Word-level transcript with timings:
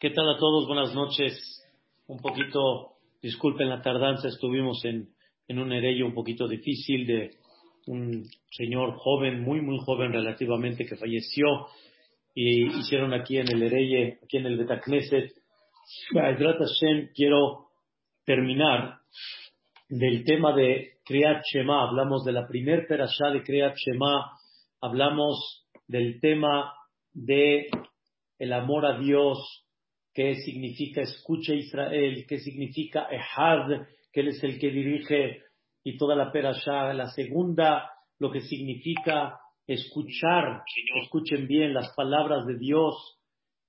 ¿Qué 0.00 0.08
tal 0.08 0.30
a 0.30 0.38
todos? 0.38 0.66
Buenas 0.66 0.94
noches. 0.94 1.62
Un 2.06 2.20
poquito, 2.20 2.94
disculpen 3.20 3.68
la 3.68 3.82
tardanza, 3.82 4.28
estuvimos 4.28 4.82
en, 4.86 5.10
en 5.46 5.58
un 5.58 5.74
herello 5.74 6.06
un 6.06 6.14
poquito 6.14 6.48
difícil 6.48 7.06
de 7.06 7.32
un 7.86 8.24
señor 8.50 8.94
joven, 8.96 9.42
muy, 9.42 9.60
muy 9.60 9.76
joven 9.84 10.10
relativamente, 10.10 10.86
que 10.86 10.96
falleció 10.96 11.66
y 12.34 12.78
hicieron 12.78 13.12
aquí 13.12 13.36
en 13.36 13.50
el 13.50 13.62
hereye, 13.62 14.20
aquí 14.24 14.38
en 14.38 14.46
el 14.46 14.56
Betacneset. 14.56 15.34
quiero 17.14 17.66
terminar 18.24 19.00
del 19.90 20.24
tema 20.24 20.56
de 20.56 20.92
Kriyat 21.04 21.42
Shema. 21.44 21.86
Hablamos 21.86 22.24
de 22.24 22.32
la 22.32 22.48
primer 22.48 22.86
perashá 22.86 23.32
de 23.34 23.42
Kriyat 23.42 23.76
Shema. 23.76 24.30
Hablamos 24.80 25.66
del 25.86 26.20
tema 26.22 26.72
de 27.12 27.68
el 28.38 28.54
amor 28.54 28.86
a 28.86 28.98
Dios, 28.98 29.66
qué 30.20 30.34
significa 30.34 31.00
escucha 31.00 31.54
Israel, 31.54 32.26
qué 32.28 32.40
significa 32.40 33.08
Ehad, 33.10 33.86
que 34.12 34.20
él 34.20 34.28
es 34.28 34.44
el 34.44 34.58
que 34.58 34.70
dirige 34.70 35.40
y 35.82 35.96
toda 35.96 36.14
la 36.14 36.30
perashá. 36.30 36.92
La 36.92 37.08
segunda, 37.08 37.90
lo 38.18 38.30
que 38.30 38.42
significa 38.42 39.40
escuchar, 39.66 40.62
escuchen 41.02 41.46
bien 41.46 41.72
las 41.72 41.94
palabras 41.94 42.44
de 42.44 42.58
Dios, 42.58 43.18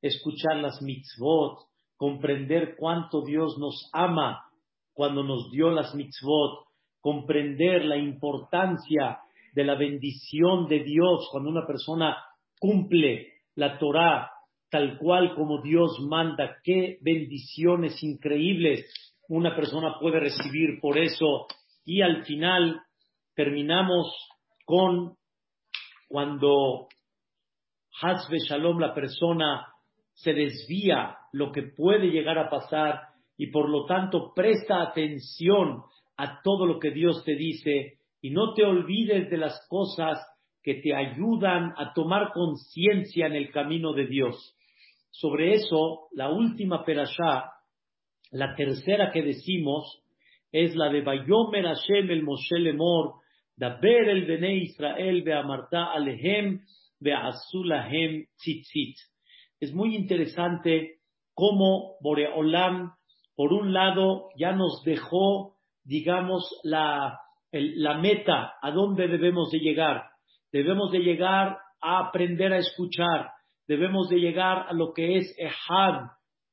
escuchar 0.02 0.58
las 0.58 0.82
mitzvot, 0.82 1.70
comprender 1.96 2.76
cuánto 2.78 3.24
Dios 3.24 3.58
nos 3.58 3.90
ama 3.94 4.44
cuando 4.92 5.24
nos 5.24 5.52
dio 5.52 5.72
las 5.72 5.96
mitzvot, 5.96 6.66
comprender 7.00 7.86
la 7.86 7.96
importancia 7.96 9.20
de 9.54 9.64
la 9.64 9.76
bendición 9.76 10.68
de 10.68 10.84
Dios 10.84 11.30
cuando 11.32 11.50
una 11.50 11.66
persona 11.66 12.18
cumple 12.60 13.28
la 13.56 13.80
Torah, 13.80 14.30
tal 14.72 14.98
cual 14.98 15.36
como 15.36 15.62
Dios 15.62 16.00
manda. 16.10 16.58
Qué 16.64 16.98
bendiciones 17.02 18.02
increíbles 18.02 18.86
una 19.32 19.56
persona 19.56 19.96
puede 20.00 20.20
recibir 20.20 20.82
por 20.82 20.98
eso. 20.98 21.48
Y 21.86 22.02
al 22.02 22.26
final 22.26 22.82
terminamos 23.34 24.14
con 24.66 25.16
cuando 26.10 26.90
Hasbe 28.02 28.40
Shalom, 28.40 28.80
la 28.80 28.94
persona 28.94 29.68
se 30.14 30.34
desvía, 30.34 31.16
lo 31.32 31.52
que 31.52 31.64
puede 31.64 32.08
llegar 32.08 32.38
a 32.38 32.50
pasar 32.50 33.00
y 33.38 33.48
por 33.48 33.70
lo 33.70 33.86
tanto 33.86 34.34
presta 34.36 34.82
atención 34.82 35.84
a 36.18 36.42
todo 36.42 36.66
lo 36.66 36.78
que 36.80 36.92
Dios 36.92 37.24
te 37.24 37.36
dice 37.36 38.00
y 38.22 38.32
no 38.32 38.54
te 38.54 38.66
olvides 38.66 39.30
de 39.30 39.38
las 39.38 39.66
cosas 39.70 40.20
que 40.62 40.76
te 40.76 40.94
ayudan 40.94 41.74
a 41.78 41.94
tomar 41.94 42.34
conciencia 42.34 43.28
en 43.28 43.36
el 43.36 43.50
camino 43.52 43.94
de 43.94 44.08
Dios. 44.08 44.56
Sobre 45.12 45.54
eso, 45.56 46.08
la 46.14 46.30
última 46.30 46.84
perashá, 46.84 47.52
la 48.32 48.56
tercera 48.56 49.12
que 49.12 49.22
decimos, 49.22 50.02
es 50.52 50.76
la 50.76 50.90
de 50.90 51.02
Bayomer 51.02 51.66
Hashem 51.66 52.10
el 52.10 52.24
Moshe 52.24 52.58
Lemor, 52.58 53.16
Daber 53.56 54.10
el 54.10 54.26
Bene 54.26 54.56
Israel 54.56 55.22
Beamarta 55.22 55.92
Alehem 55.92 56.62
Beazulahem 57.00 58.26
Tzitzit. 58.38 58.96
Es 59.60 59.74
muy 59.74 59.96
interesante 59.96 61.02
cómo 61.34 61.98
Boreolam, 62.02 62.94
por 63.36 63.54
un 63.54 63.74
lado, 63.74 64.30
ya 64.38 64.54
nos 64.54 64.82
dejó, 64.84 65.58
digamos, 65.84 66.44
la, 66.64 67.20
la 67.52 67.98
meta, 67.98 68.54
a 68.62 68.72
dónde 68.72 69.08
debemos 69.08 69.52
de 69.52 69.60
llegar. 69.60 70.04
Debemos 70.52 70.92
de 70.92 71.00
llegar 71.00 71.58
a 71.82 72.08
aprender 72.08 72.54
a 72.54 72.58
escuchar, 72.58 73.32
debemos 73.72 74.10
de 74.10 74.18
llegar 74.18 74.66
a 74.68 74.74
lo 74.74 74.92
que 74.92 75.16
es 75.16 75.34
Ehad, 75.38 76.10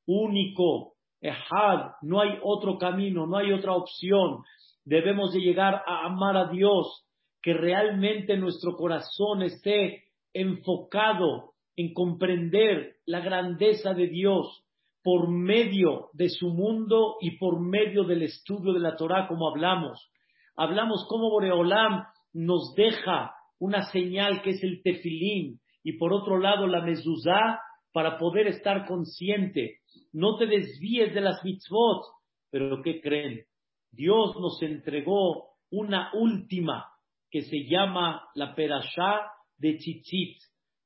único, 0.07 0.93
Ehad, 1.19 1.91
no 2.01 2.21
hay 2.21 2.39
otro 2.41 2.77
camino, 2.77 3.27
no 3.27 3.35
hay 3.35 3.51
otra 3.51 3.73
opción. 3.73 4.43
Debemos 4.85 5.33
de 5.33 5.41
llegar 5.41 5.83
a 5.85 6.05
amar 6.05 6.37
a 6.37 6.47
Dios, 6.47 7.05
que 7.41 7.53
realmente 7.53 8.37
nuestro 8.37 8.77
corazón 8.77 9.41
esté 9.41 10.05
enfocado 10.33 11.55
en 11.75 11.93
comprender 11.93 12.95
la 13.05 13.19
grandeza 13.19 13.93
de 13.93 14.07
Dios 14.07 14.63
por 15.03 15.29
medio 15.29 16.11
de 16.13 16.29
su 16.29 16.47
mundo 16.51 17.17
y 17.19 17.37
por 17.37 17.59
medio 17.59 18.05
del 18.05 18.21
estudio 18.21 18.71
de 18.71 18.79
la 18.79 18.95
Torah, 18.95 19.27
como 19.27 19.49
hablamos. 19.49 20.09
Hablamos 20.55 21.05
cómo 21.09 21.29
Boreolam 21.29 22.05
nos 22.31 22.73
deja 22.75 23.33
una 23.59 23.81
señal 23.91 24.41
que 24.41 24.51
es 24.51 24.63
el 24.63 24.81
tefilín, 24.81 25.59
y 25.83 25.93
por 25.93 26.13
otro 26.13 26.37
lado 26.37 26.67
la 26.67 26.81
mezuzá 26.81 27.59
para 27.91 28.17
poder 28.17 28.47
estar 28.47 28.85
consciente. 28.85 29.79
No 30.13 30.37
te 30.37 30.45
desvíes 30.45 31.13
de 31.13 31.21
las 31.21 31.43
mitzvot, 31.43 32.03
pero 32.51 32.81
¿qué 32.81 33.01
creen? 33.01 33.45
Dios 33.91 34.35
nos 34.39 34.61
entregó 34.61 35.49
una 35.71 36.11
última 36.13 36.85
que 37.29 37.41
se 37.41 37.65
llama 37.65 38.27
la 38.35 38.55
perashá 38.55 39.31
de 39.57 39.75
Tzitzit. 39.75 40.37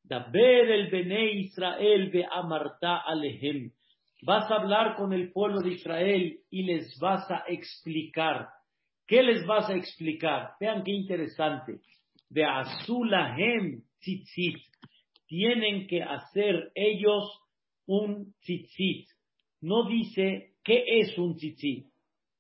Daber 0.04 0.70
el 0.72 0.90
Bene 0.90 1.32
Israel 1.34 2.12
de 2.12 2.26
Amarta 2.30 2.98
Alehem. 2.98 3.72
Vas 4.24 4.50
a 4.52 4.56
hablar 4.56 4.96
con 4.96 5.14
el 5.14 5.32
pueblo 5.32 5.62
de 5.62 5.74
Israel 5.74 6.40
y 6.50 6.64
les 6.64 6.98
vas 7.00 7.30
a 7.32 7.44
explicar. 7.48 8.50
¿Qué 9.06 9.22
les 9.24 9.46
vas 9.46 9.70
a 9.70 9.76
explicar? 9.76 10.52
Vean 10.60 10.84
qué 10.84 10.92
interesante. 10.92 11.80
De 12.30 12.44
Azulahem 12.44 13.82
Tzitzit 14.00 14.73
tienen 15.34 15.88
que 15.88 16.04
hacer 16.04 16.72
ellos 16.76 17.24
un 17.88 18.36
tzitzit. 18.42 19.08
No 19.62 19.88
dice 19.88 20.52
qué 20.64 20.84
es 21.00 21.18
un 21.18 21.38
tzitzit, 21.38 21.88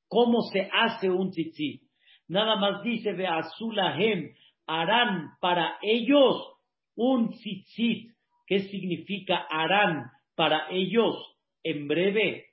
cómo 0.07 0.43
se 0.51 0.69
hace 0.71 1.09
un 1.09 1.31
tzitzit. 1.31 1.81
Nada 2.27 2.55
más 2.57 2.83
dice 2.83 3.13
de 3.13 3.25
Azulahem, 3.25 4.35
harán 4.67 5.31
para 5.41 5.79
ellos 5.81 6.53
un 6.95 7.31
tzitzit. 7.31 8.11
¿Qué 8.45 8.59
significa 8.69 9.47
harán 9.49 10.11
para 10.35 10.69
ellos? 10.69 11.15
En 11.63 11.87
breve, 11.87 12.45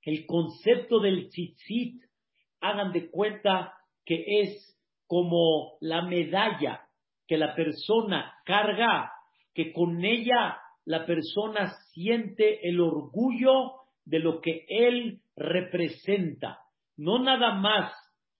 el 0.00 0.24
concepto 0.24 0.98
del 0.98 1.28
tzitzit, 1.28 2.02
hagan 2.62 2.90
de 2.90 3.10
cuenta 3.10 3.74
que 4.06 4.24
es 4.40 4.80
como 5.06 5.76
la 5.82 6.00
medalla 6.00 6.88
que 7.26 7.36
la 7.36 7.54
persona 7.54 8.32
carga 8.46 9.10
que 9.54 9.72
con 9.72 10.04
ella 10.04 10.58
la 10.84 11.06
persona 11.06 11.74
siente 11.92 12.68
el 12.68 12.80
orgullo 12.80 13.72
de 14.04 14.18
lo 14.18 14.40
que 14.40 14.66
él 14.68 15.20
representa. 15.36 16.58
No 16.96 17.18
nada 17.18 17.54
más 17.54 17.92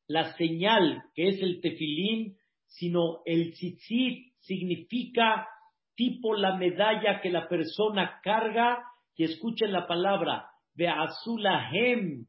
la 0.06 0.34
señal 0.36 1.02
que 1.14 1.28
es 1.28 1.40
el 1.40 1.60
tefilín, 1.60 2.36
sino 2.66 3.22
el 3.24 3.52
tzitzit 3.52 4.34
significa 4.40 5.48
tipo 5.94 6.34
la 6.34 6.56
medalla 6.56 7.20
que 7.20 7.30
la 7.30 7.48
persona 7.48 8.20
carga 8.22 8.84
y 9.16 9.24
escuchen 9.24 9.72
la 9.72 9.86
palabra 9.86 10.48
de 10.74 10.88
azulahem, 10.88 12.26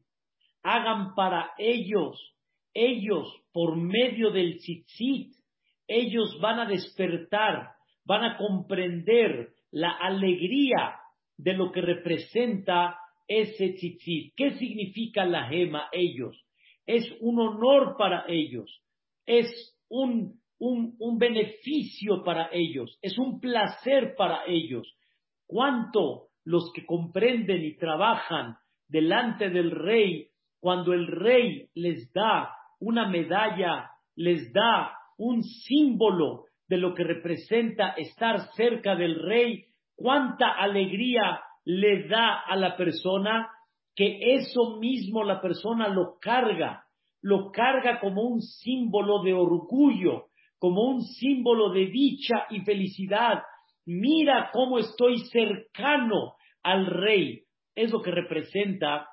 hagan 0.62 1.14
para 1.14 1.50
ellos, 1.58 2.16
ellos 2.72 3.26
por 3.52 3.76
medio 3.76 4.30
del 4.30 4.58
tzitzit, 4.58 5.34
ellos 5.88 6.38
van 6.40 6.60
a 6.60 6.66
despertar 6.66 7.75
van 8.06 8.24
a 8.24 8.36
comprender 8.36 9.50
la 9.70 9.90
alegría 9.90 10.96
de 11.36 11.52
lo 11.52 11.70
que 11.72 11.82
representa 11.82 12.98
ese 13.28 13.70
tzitzit. 13.74 14.32
¿Qué 14.36 14.52
significa 14.52 15.24
la 15.24 15.48
gema 15.48 15.88
ellos? 15.92 16.40
Es 16.86 17.04
un 17.20 17.40
honor 17.40 17.96
para 17.98 18.24
ellos, 18.28 18.70
es 19.26 19.76
un, 19.88 20.40
un, 20.58 20.94
un 21.00 21.18
beneficio 21.18 22.22
para 22.24 22.48
ellos, 22.52 22.96
es 23.02 23.18
un 23.18 23.40
placer 23.40 24.14
para 24.16 24.44
ellos. 24.46 24.86
¿Cuánto 25.46 26.28
los 26.44 26.72
que 26.72 26.86
comprenden 26.86 27.64
y 27.64 27.76
trabajan 27.76 28.56
delante 28.88 29.50
del 29.50 29.72
rey, 29.72 30.28
cuando 30.60 30.92
el 30.92 31.08
rey 31.08 31.68
les 31.74 32.12
da 32.12 32.54
una 32.78 33.08
medalla, 33.08 33.90
les 34.14 34.52
da 34.52 34.96
un 35.18 35.42
símbolo 35.42 36.44
de 36.68 36.76
lo 36.78 36.94
que 36.94 37.04
representa 37.04 37.90
estar 37.90 38.52
cerca 38.54 38.96
del 38.96 39.22
rey, 39.22 39.66
cuánta 39.94 40.50
alegría 40.50 41.40
le 41.64 42.08
da 42.08 42.40
a 42.40 42.56
la 42.56 42.76
persona 42.76 43.48
que 43.94 44.34
eso 44.34 44.78
mismo 44.78 45.24
la 45.24 45.40
persona 45.40 45.88
lo 45.88 46.18
carga, 46.20 46.84
lo 47.22 47.50
carga 47.50 47.98
como 47.98 48.22
un 48.22 48.42
símbolo 48.42 49.22
de 49.22 49.32
orgullo, 49.32 50.26
como 50.58 50.82
un 50.82 51.02
símbolo 51.02 51.70
de 51.70 51.86
dicha 51.86 52.46
y 52.50 52.60
felicidad. 52.60 53.42
Mira 53.86 54.50
cómo 54.52 54.78
estoy 54.78 55.18
cercano 55.30 56.34
al 56.62 56.86
rey. 56.86 57.42
Es 57.74 57.90
lo 57.90 58.02
que 58.02 58.10
representa 58.10 59.08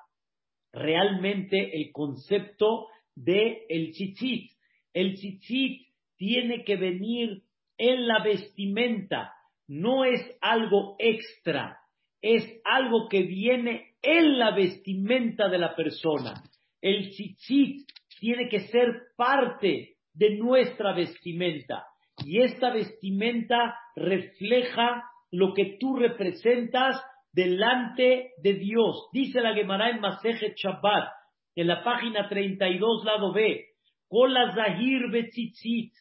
realmente 0.72 1.70
el 1.76 1.90
concepto 1.92 2.88
de 3.14 3.64
el 3.68 3.92
tzitzit. 3.92 4.50
El 4.92 5.14
tzitzit 5.14 5.88
tiene 6.24 6.64
que 6.64 6.76
venir 6.76 7.42
en 7.76 8.08
la 8.08 8.22
vestimenta, 8.22 9.34
no 9.68 10.06
es 10.06 10.22
algo 10.40 10.96
extra, 10.98 11.80
es 12.22 12.62
algo 12.64 13.08
que 13.10 13.24
viene 13.24 13.96
en 14.00 14.38
la 14.38 14.52
vestimenta 14.52 15.50
de 15.50 15.58
la 15.58 15.76
persona. 15.76 16.42
El 16.80 17.10
tzitzit 17.10 17.86
tiene 18.18 18.48
que 18.48 18.60
ser 18.68 19.02
parte 19.18 19.96
de 20.14 20.36
nuestra 20.36 20.94
vestimenta. 20.94 21.84
Y 22.24 22.40
esta 22.40 22.72
vestimenta 22.72 23.76
refleja 23.94 25.04
lo 25.30 25.52
que 25.52 25.76
tú 25.78 25.96
representas 25.96 27.04
delante 27.32 28.30
de 28.38 28.54
Dios. 28.54 29.10
Dice 29.12 29.42
la 29.42 29.52
Gemara 29.52 29.90
en 29.90 30.00
Masejet 30.00 30.56
Shabbat, 30.56 31.10
en 31.54 31.66
la 31.66 31.84
página 31.84 32.26
32, 32.30 33.04
lado 33.04 33.30
B, 33.34 33.62
Kola 34.08 34.54
Zahir 34.54 35.10
Betzitzit, 35.10 35.92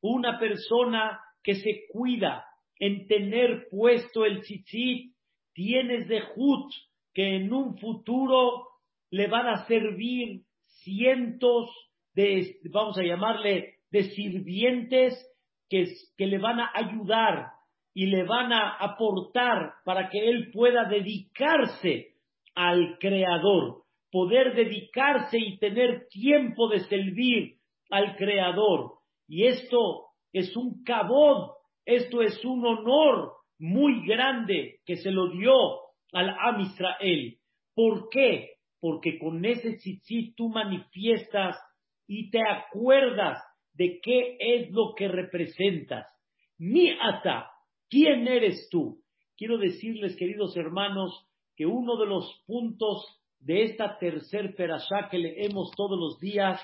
una 0.00 0.38
persona 0.38 1.20
que 1.42 1.54
se 1.54 1.84
cuida 1.92 2.44
en 2.78 3.06
tener 3.06 3.66
puesto 3.70 4.24
el 4.24 4.40
tzitzit, 4.40 5.14
tienes 5.52 6.08
de 6.08 6.22
Hut, 6.36 6.72
que 7.12 7.36
en 7.36 7.52
un 7.52 7.76
futuro 7.78 8.68
le 9.10 9.26
van 9.26 9.48
a 9.48 9.66
servir 9.66 10.42
cientos 10.84 11.70
de, 12.14 12.56
vamos 12.70 12.96
a 12.98 13.02
llamarle, 13.02 13.74
de 13.90 14.04
sirvientes 14.10 15.14
que, 15.68 15.86
que 16.16 16.26
le 16.26 16.38
van 16.38 16.60
a 16.60 16.70
ayudar 16.74 17.52
y 17.94 18.06
le 18.06 18.24
van 18.24 18.52
a 18.52 18.76
aportar 18.76 19.72
para 19.84 20.08
que 20.08 20.28
él 20.28 20.50
pueda 20.52 20.84
dedicarse 20.84 22.14
al 22.54 22.98
Creador, 22.98 23.82
poder 24.10 24.54
dedicarse 24.54 25.38
y 25.38 25.58
tener 25.58 26.06
tiempo 26.08 26.68
de 26.68 26.80
servir 26.80 27.56
al 27.90 28.16
Creador. 28.16 28.97
Y 29.28 29.46
esto 29.46 30.06
es 30.32 30.56
un 30.56 30.82
cabod, 30.82 31.52
esto 31.84 32.22
es 32.22 32.44
un 32.44 32.66
honor 32.66 33.32
muy 33.58 34.06
grande 34.06 34.80
que 34.84 34.96
se 34.96 35.10
lo 35.10 35.30
dio 35.30 35.52
al 36.12 36.30
Am 36.30 36.60
Israel. 36.60 37.38
¿Por 37.74 38.08
qué? 38.08 38.54
Porque 38.80 39.18
con 39.18 39.44
ese 39.44 39.74
tzitzit 39.76 40.34
tú 40.36 40.48
manifiestas 40.48 41.56
y 42.06 42.30
te 42.30 42.40
acuerdas 42.40 43.42
de 43.74 44.00
qué 44.02 44.36
es 44.40 44.70
lo 44.70 44.94
que 44.96 45.08
representas. 45.08 46.06
Mi 46.58 46.90
ata, 46.90 47.50
¿Quién 47.90 48.28
eres 48.28 48.68
tú? 48.70 49.00
Quiero 49.36 49.56
decirles, 49.56 50.14
queridos 50.16 50.54
hermanos, 50.56 51.26
que 51.56 51.64
uno 51.64 51.96
de 51.96 52.06
los 52.06 52.42
puntos 52.46 53.06
de 53.38 53.62
esta 53.62 53.98
tercer 53.98 54.54
perashá 54.54 55.08
que 55.10 55.18
leemos 55.18 55.70
todos 55.74 55.98
los 55.98 56.18
días 56.20 56.60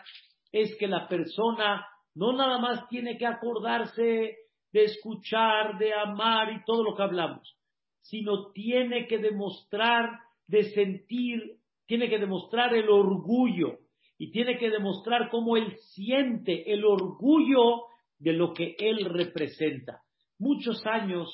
es 0.52 0.76
que 0.76 0.87
la 0.87 1.08
persona 1.08 1.87
no 2.14 2.32
nada 2.32 2.58
más 2.58 2.88
tiene 2.88 3.16
que 3.19 3.26
acordarse 3.26 4.37
de 4.72 4.84
escuchar, 4.84 5.78
de 5.78 5.93
amar 5.93 6.52
y 6.52 6.64
todo 6.64 6.82
lo 6.82 6.94
que 6.94 7.02
hablamos, 7.02 7.56
sino 8.00 8.52
tiene 8.52 9.06
que 9.06 9.19
demostrar, 9.19 10.11
de 10.46 10.64
sentir, 10.72 11.58
tiene 11.87 12.08
que 12.08 12.19
demostrar 12.19 12.75
el 12.75 12.88
orgullo 12.88 13.78
y 14.19 14.31
tiene 14.31 14.58
que 14.58 14.70
demostrar 14.70 15.31
cómo 15.31 15.56
él 15.56 15.76
siente 15.94 16.72
el 16.72 16.84
orgullo 16.84 17.84
de 18.19 18.32
lo 18.32 18.52
que 18.52 18.76
él 18.78 19.05
representa 19.06 20.05
muchos 20.38 20.84
años 20.87 21.28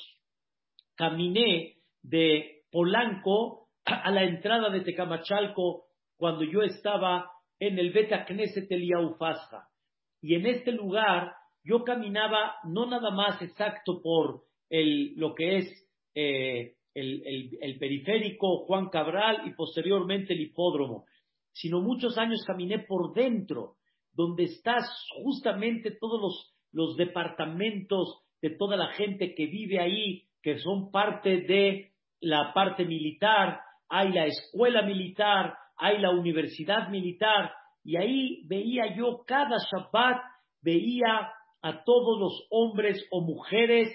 caminé 0.95 1.77
de 2.01 2.63
Polanco 2.71 3.67
a 3.85 4.11
la 4.11 4.23
entrada 4.23 4.69
de 4.69 4.81
Tecamachalco 4.81 5.85
cuando 6.17 6.43
yo 6.43 6.61
estaba 6.61 7.29
en 7.59 7.79
el 7.79 7.91
Beta 7.91 8.25
Knesset. 8.25 8.69
Y 10.21 10.35
en 10.35 10.45
este 10.45 10.71
lugar 10.71 11.33
yo 11.63 11.83
caminaba 11.83 12.55
no 12.63 12.85
nada 12.85 13.11
más 13.11 13.41
exacto 13.41 14.01
por 14.01 14.43
el, 14.69 15.13
lo 15.15 15.35
que 15.35 15.57
es 15.57 15.89
eh, 16.15 16.75
el, 16.93 17.77
periférico 17.79 18.65
Juan 18.65 18.89
Cabral 18.89 19.47
y 19.47 19.53
posteriormente 19.53 20.33
el 20.33 20.41
hipódromo, 20.41 21.05
sino 21.51 21.81
muchos 21.81 22.17
años 22.17 22.43
caminé 22.45 22.79
por 22.79 23.13
dentro, 23.13 23.75
donde 24.13 24.43
están 24.43 24.81
justamente 25.23 25.91
todos 25.91 26.21
los, 26.21 26.55
los 26.71 26.97
departamentos 26.97 28.21
de 28.41 28.51
toda 28.51 28.75
la 28.75 28.87
gente 28.93 29.33
que 29.35 29.45
vive 29.45 29.79
ahí, 29.79 30.23
que 30.41 30.57
son 30.59 30.91
parte 30.91 31.41
de 31.41 31.91
la 32.19 32.53
parte 32.53 32.85
militar, 32.85 33.61
hay 33.87 34.11
la 34.11 34.25
escuela 34.25 34.81
militar, 34.83 35.55
hay 35.77 35.99
la 35.99 36.11
universidad 36.11 36.89
militar, 36.89 37.51
y 37.83 37.97
ahí 37.97 38.43
veía 38.47 38.95
yo 38.95 39.23
cada 39.25 39.57
Shabbat, 39.57 40.21
veía 40.61 41.31
a 41.61 41.83
todos 41.83 42.19
los 42.19 42.47
hombres 42.49 43.05
o 43.11 43.21
mujeres, 43.21 43.89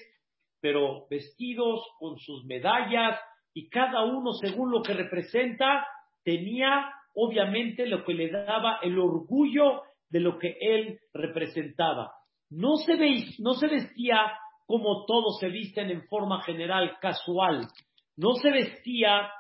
pero 0.61 1.07
vestidos 1.09 1.81
con 1.99 2.19
sus 2.19 2.45
medallas, 2.45 3.21
y 3.55 3.69
cada 3.69 4.05
uno 4.05 4.33
según 4.33 4.71
lo 4.71 4.83
que 4.83 4.95
representa, 4.95 5.87
tenía 6.25 6.91
obviamente 7.15 7.87
lo 7.87 8.05
que 8.05 8.15
le 8.15 8.31
daba 8.31 8.81
el 8.83 8.99
orgullo 8.99 9.83
de 10.11 10.21
lo 10.21 10.39
que 10.39 10.57
él 10.61 11.01
representaba. 11.15 12.13
No 12.51 12.77
se, 12.77 12.97
no 13.39 13.55
se 13.55 13.67
vestía 13.67 14.33
como 14.67 15.07
todos 15.07 15.39
se 15.39 15.49
visten 15.49 15.91
en 15.91 16.07
forma 16.09 16.43
general, 16.43 16.99
casual. 17.01 17.69
No 18.17 18.35
se 18.35 18.51
vestía 18.51 19.31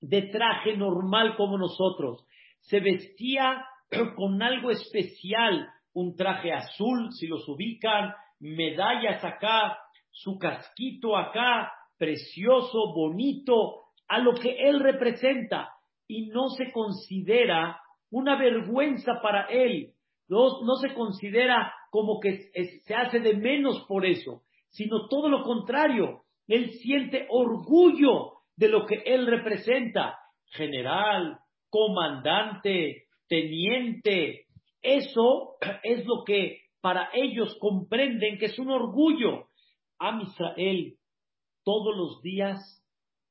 de 0.00 0.22
traje 0.22 0.76
normal 0.76 1.36
como 1.36 1.58
nosotros. 1.58 2.26
Se 2.60 2.80
vestía 2.80 3.64
con 4.16 4.42
algo 4.42 4.70
especial, 4.70 5.68
un 5.92 6.16
traje 6.16 6.52
azul, 6.52 7.08
si 7.12 7.26
los 7.26 7.48
ubican, 7.48 8.12
medallas 8.40 9.24
acá, 9.24 9.78
su 10.10 10.38
casquito 10.38 11.16
acá, 11.16 11.72
precioso, 11.96 12.92
bonito, 12.94 13.84
a 14.08 14.18
lo 14.18 14.34
que 14.34 14.68
él 14.68 14.80
representa. 14.80 15.70
Y 16.06 16.28
no 16.28 16.48
se 16.50 16.72
considera 16.72 17.80
una 18.10 18.36
vergüenza 18.38 19.20
para 19.22 19.46
él. 19.46 19.92
No, 20.28 20.62
no 20.64 20.76
se 20.76 20.94
considera 20.94 21.72
como 21.90 22.20
que 22.20 22.50
se 22.84 22.94
hace 22.94 23.20
de 23.20 23.34
menos 23.34 23.84
por 23.88 24.04
eso, 24.04 24.42
sino 24.68 25.08
todo 25.08 25.28
lo 25.28 25.42
contrario. 25.42 26.22
Él 26.46 26.70
siente 26.72 27.26
orgullo 27.30 28.32
de 28.56 28.68
lo 28.68 28.86
que 28.86 29.02
él 29.04 29.26
representa. 29.26 30.18
General, 30.50 31.38
comandante, 31.70 33.04
teniente. 33.28 34.46
Eso 34.82 35.56
es 35.82 36.04
lo 36.06 36.24
que 36.24 36.62
para 36.80 37.10
ellos 37.12 37.56
comprenden 37.60 38.38
que 38.38 38.46
es 38.46 38.58
un 38.58 38.70
orgullo. 38.70 39.48
A 40.00 40.20
Israel, 40.22 40.94
todos 41.64 41.96
los 41.96 42.22
días, 42.22 42.58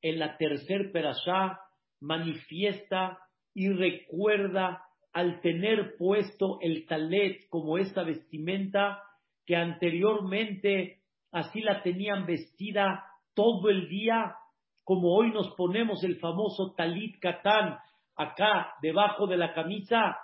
en 0.01 0.19
la 0.19 0.37
tercer 0.37 0.91
perashá, 0.91 1.59
manifiesta 2.01 3.19
y 3.53 3.69
recuerda 3.69 4.83
al 5.13 5.39
tener 5.41 5.95
puesto 5.97 6.59
el 6.61 6.85
talet 6.85 7.47
como 7.49 7.77
esta 7.77 8.03
vestimenta 8.03 9.01
que 9.45 9.55
anteriormente 9.55 10.99
así 11.31 11.61
la 11.61 11.81
tenían 11.81 12.25
vestida 12.25 13.03
todo 13.33 13.69
el 13.69 13.87
día, 13.87 14.35
como 14.83 15.15
hoy 15.15 15.31
nos 15.31 15.49
ponemos 15.55 16.03
el 16.03 16.19
famoso 16.19 16.73
talit 16.75 17.19
katán 17.19 17.77
acá 18.17 18.73
debajo 18.81 19.27
de 19.27 19.37
la 19.37 19.53
camisa, 19.53 20.17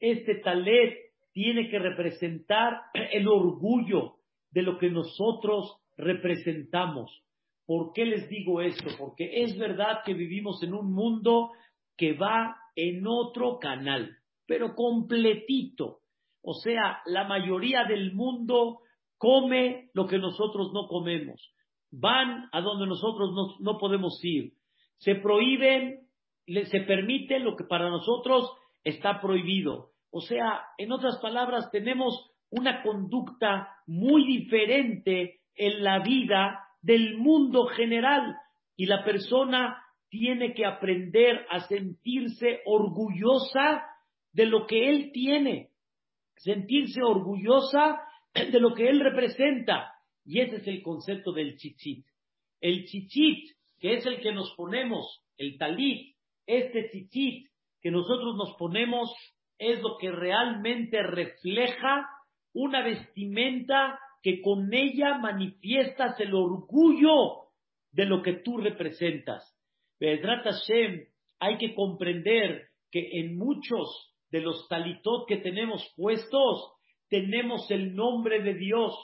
este 0.00 0.36
talet 0.36 0.94
tiene 1.32 1.68
que 1.70 1.78
representar 1.78 2.80
el 2.94 3.28
orgullo 3.28 4.16
de 4.50 4.62
lo 4.62 4.78
que 4.78 4.90
nosotros 4.90 5.76
representamos. 5.96 7.22
¿Por 7.66 7.92
qué 7.92 8.04
les 8.04 8.28
digo 8.28 8.60
esto? 8.60 8.90
Porque 8.98 9.42
es 9.42 9.58
verdad 9.58 10.00
que 10.04 10.14
vivimos 10.14 10.62
en 10.62 10.74
un 10.74 10.92
mundo 10.92 11.52
que 11.96 12.12
va 12.12 12.56
en 12.74 13.06
otro 13.06 13.58
canal 13.58 14.16
pero 14.46 14.74
completito. 14.74 15.98
O 16.42 16.54
sea, 16.54 17.00
la 17.06 17.24
mayoría 17.24 17.84
del 17.84 18.14
mundo 18.14 18.80
come 19.18 19.90
lo 19.92 20.06
que 20.06 20.18
nosotros 20.18 20.70
no 20.72 20.86
comemos. 20.86 21.52
Van 21.90 22.48
a 22.52 22.60
donde 22.60 22.86
nosotros 22.86 23.58
no, 23.60 23.78
podemos 23.78 24.18
ir. 24.22 24.52
Se 24.98 25.16
prohíben, 25.16 26.05
se 26.46 26.80
permite 26.80 27.38
lo 27.38 27.56
que 27.56 27.64
para 27.64 27.90
nosotros 27.90 28.52
está 28.84 29.20
prohibido. 29.20 29.90
O 30.10 30.20
sea, 30.20 30.62
en 30.78 30.92
otras 30.92 31.18
palabras, 31.18 31.70
tenemos 31.70 32.30
una 32.50 32.82
conducta 32.82 33.68
muy 33.86 34.24
diferente 34.26 35.40
en 35.54 35.82
la 35.82 36.00
vida 36.00 36.60
del 36.82 37.16
mundo 37.18 37.66
general 37.66 38.36
y 38.76 38.86
la 38.86 39.04
persona 39.04 39.82
tiene 40.08 40.54
que 40.54 40.64
aprender 40.64 41.44
a 41.50 41.60
sentirse 41.66 42.60
orgullosa 42.64 43.84
de 44.32 44.46
lo 44.46 44.66
que 44.66 44.88
él 44.88 45.10
tiene, 45.12 45.70
sentirse 46.36 47.02
orgullosa 47.02 48.00
de 48.34 48.60
lo 48.60 48.74
que 48.74 48.88
él 48.88 49.00
representa. 49.00 49.92
Y 50.24 50.40
ese 50.40 50.56
es 50.56 50.66
el 50.66 50.82
concepto 50.82 51.32
del 51.32 51.56
chichit. 51.56 52.06
El 52.60 52.84
chichit, 52.84 53.56
que 53.78 53.94
es 53.94 54.06
el 54.06 54.20
que 54.20 54.32
nos 54.32 54.54
ponemos, 54.56 55.22
el 55.36 55.58
talit, 55.58 56.15
este 56.46 56.90
chichit 56.90 57.48
que 57.80 57.90
nosotros 57.90 58.36
nos 58.36 58.56
ponemos, 58.56 59.10
es 59.58 59.80
lo 59.80 59.96
que 59.98 60.10
realmente 60.10 61.02
refleja 61.02 62.08
una 62.52 62.82
vestimenta 62.82 63.98
que 64.22 64.40
con 64.42 64.72
ella 64.72 65.18
manifiestas 65.18 66.18
el 66.20 66.34
orgullo 66.34 67.46
de 67.92 68.06
lo 68.06 68.22
que 68.22 68.34
tú 68.34 68.58
representas. 68.58 69.56
Bedrat 69.98 70.44
Hashem, 70.44 71.06
hay 71.38 71.58
que 71.58 71.74
comprender 71.74 72.68
que 72.90 73.20
en 73.20 73.36
muchos 73.36 74.14
de 74.30 74.40
los 74.40 74.66
talitot 74.68 75.26
que 75.28 75.38
tenemos 75.38 75.92
puestos, 75.96 76.72
tenemos 77.08 77.70
el 77.70 77.94
nombre 77.94 78.42
de 78.42 78.54
Dios, 78.54 78.94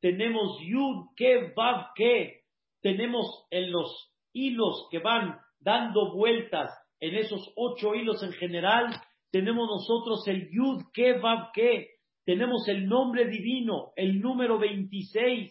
tenemos 0.00 0.58
Yud, 0.60 1.14
Ke, 1.16 1.52
Vav, 1.54 1.92
Ke, 1.94 2.42
tenemos 2.80 3.46
en 3.50 3.70
los 3.70 4.12
hilos 4.32 4.88
que 4.90 4.98
van 4.98 5.38
dando 5.60 6.14
vueltas, 6.14 6.70
en 7.02 7.16
esos 7.16 7.52
ocho 7.56 7.96
hilos 7.96 8.22
en 8.22 8.32
general, 8.32 8.86
tenemos 9.32 9.68
nosotros 9.68 10.22
el 10.28 10.48
Yud, 10.52 10.84
Ke, 10.94 11.18
Vav, 11.18 11.50
Ke, 11.52 11.88
tenemos 12.24 12.68
el 12.68 12.86
nombre 12.86 13.26
divino, 13.26 13.90
el 13.96 14.20
número 14.20 14.56
26, 14.56 15.50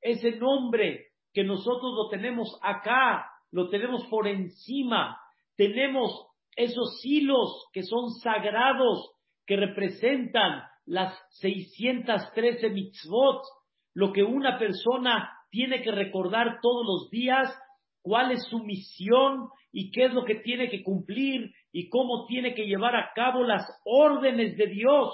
ese 0.00 0.30
nombre 0.36 1.08
que 1.34 1.44
nosotros 1.44 1.92
lo 1.94 2.08
tenemos 2.08 2.58
acá, 2.62 3.26
lo 3.50 3.68
tenemos 3.68 4.06
por 4.06 4.26
encima, 4.26 5.20
tenemos 5.54 6.28
esos 6.56 6.98
hilos 7.04 7.66
que 7.74 7.82
son 7.82 8.08
sagrados, 8.22 9.12
que 9.44 9.56
representan 9.56 10.62
las 10.86 11.14
613 11.40 12.70
mitzvot, 12.70 13.42
lo 13.92 14.14
que 14.14 14.22
una 14.22 14.58
persona 14.58 15.30
tiene 15.50 15.82
que 15.82 15.92
recordar 15.92 16.58
todos 16.62 16.86
los 16.86 17.10
días, 17.10 17.54
cuál 18.00 18.30
es 18.30 18.46
su 18.48 18.60
misión 18.60 19.50
y 19.78 19.90
qué 19.90 20.06
es 20.06 20.14
lo 20.14 20.24
que 20.24 20.36
tiene 20.36 20.70
que 20.70 20.82
cumplir 20.82 21.52
y 21.70 21.90
cómo 21.90 22.24
tiene 22.26 22.54
que 22.54 22.64
llevar 22.64 22.96
a 22.96 23.10
cabo 23.14 23.44
las 23.44 23.62
órdenes 23.84 24.56
de 24.56 24.68
Dios, 24.68 25.12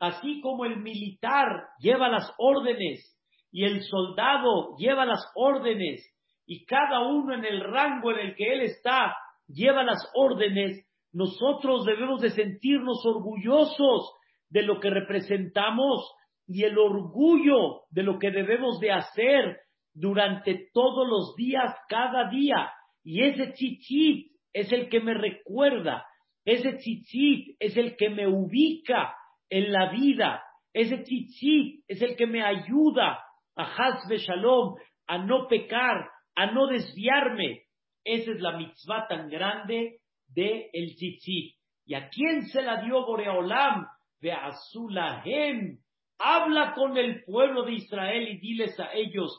así 0.00 0.40
como 0.40 0.64
el 0.64 0.78
militar 0.78 1.66
lleva 1.78 2.08
las 2.08 2.32
órdenes 2.38 3.14
y 3.52 3.64
el 3.64 3.82
soldado 3.82 4.74
lleva 4.78 5.04
las 5.04 5.20
órdenes 5.34 6.10
y 6.46 6.64
cada 6.64 7.00
uno 7.06 7.34
en 7.34 7.44
el 7.44 7.60
rango 7.60 8.10
en 8.12 8.20
el 8.20 8.34
que 8.34 8.50
él 8.50 8.62
está 8.62 9.14
lleva 9.46 9.82
las 9.82 10.10
órdenes, 10.14 10.88
nosotros 11.12 11.84
debemos 11.84 12.22
de 12.22 12.30
sentirnos 12.30 13.04
orgullosos 13.04 14.14
de 14.48 14.62
lo 14.62 14.80
que 14.80 14.88
representamos 14.88 16.14
y 16.46 16.64
el 16.64 16.78
orgullo 16.78 17.82
de 17.90 18.04
lo 18.04 18.18
que 18.18 18.30
debemos 18.30 18.80
de 18.80 18.90
hacer 18.90 19.58
durante 19.92 20.70
todos 20.72 21.06
los 21.06 21.36
días, 21.36 21.74
cada 21.90 22.30
día. 22.30 22.70
Y 23.10 23.22
ese 23.22 23.54
chichit 23.54 24.32
es 24.52 24.70
el 24.70 24.90
que 24.90 25.00
me 25.00 25.14
recuerda, 25.14 26.04
ese 26.44 26.76
chichit 26.76 27.56
es 27.58 27.74
el 27.78 27.96
que 27.96 28.10
me 28.10 28.28
ubica 28.28 29.16
en 29.48 29.72
la 29.72 29.90
vida, 29.90 30.42
ese 30.74 31.02
chichit 31.04 31.84
es 31.88 32.02
el 32.02 32.16
que 32.16 32.26
me 32.26 32.42
ayuda 32.42 33.18
a 33.56 33.62
Hazbe 33.64 34.18
Shalom, 34.18 34.74
a 35.06 35.16
no 35.24 35.48
pecar, 35.48 36.06
a 36.36 36.52
no 36.52 36.66
desviarme. 36.66 37.62
Esa 38.04 38.32
es 38.32 38.40
la 38.40 38.58
mitzvah 38.58 39.08
tan 39.08 39.30
grande 39.30 40.00
de 40.26 40.68
el 40.70 40.94
tzitzit. 40.94 41.56
¿Y 41.86 41.94
a 41.94 42.10
quién 42.10 42.42
se 42.48 42.60
la 42.60 42.82
dio 42.82 43.06
Boreolam? 43.06 43.86
De 44.20 44.32
Azulahem. 44.32 45.78
Habla 46.18 46.74
con 46.74 46.98
el 46.98 47.24
pueblo 47.24 47.62
de 47.62 47.72
Israel 47.72 48.28
y 48.28 48.38
diles 48.38 48.78
a 48.78 48.92
ellos 48.92 49.30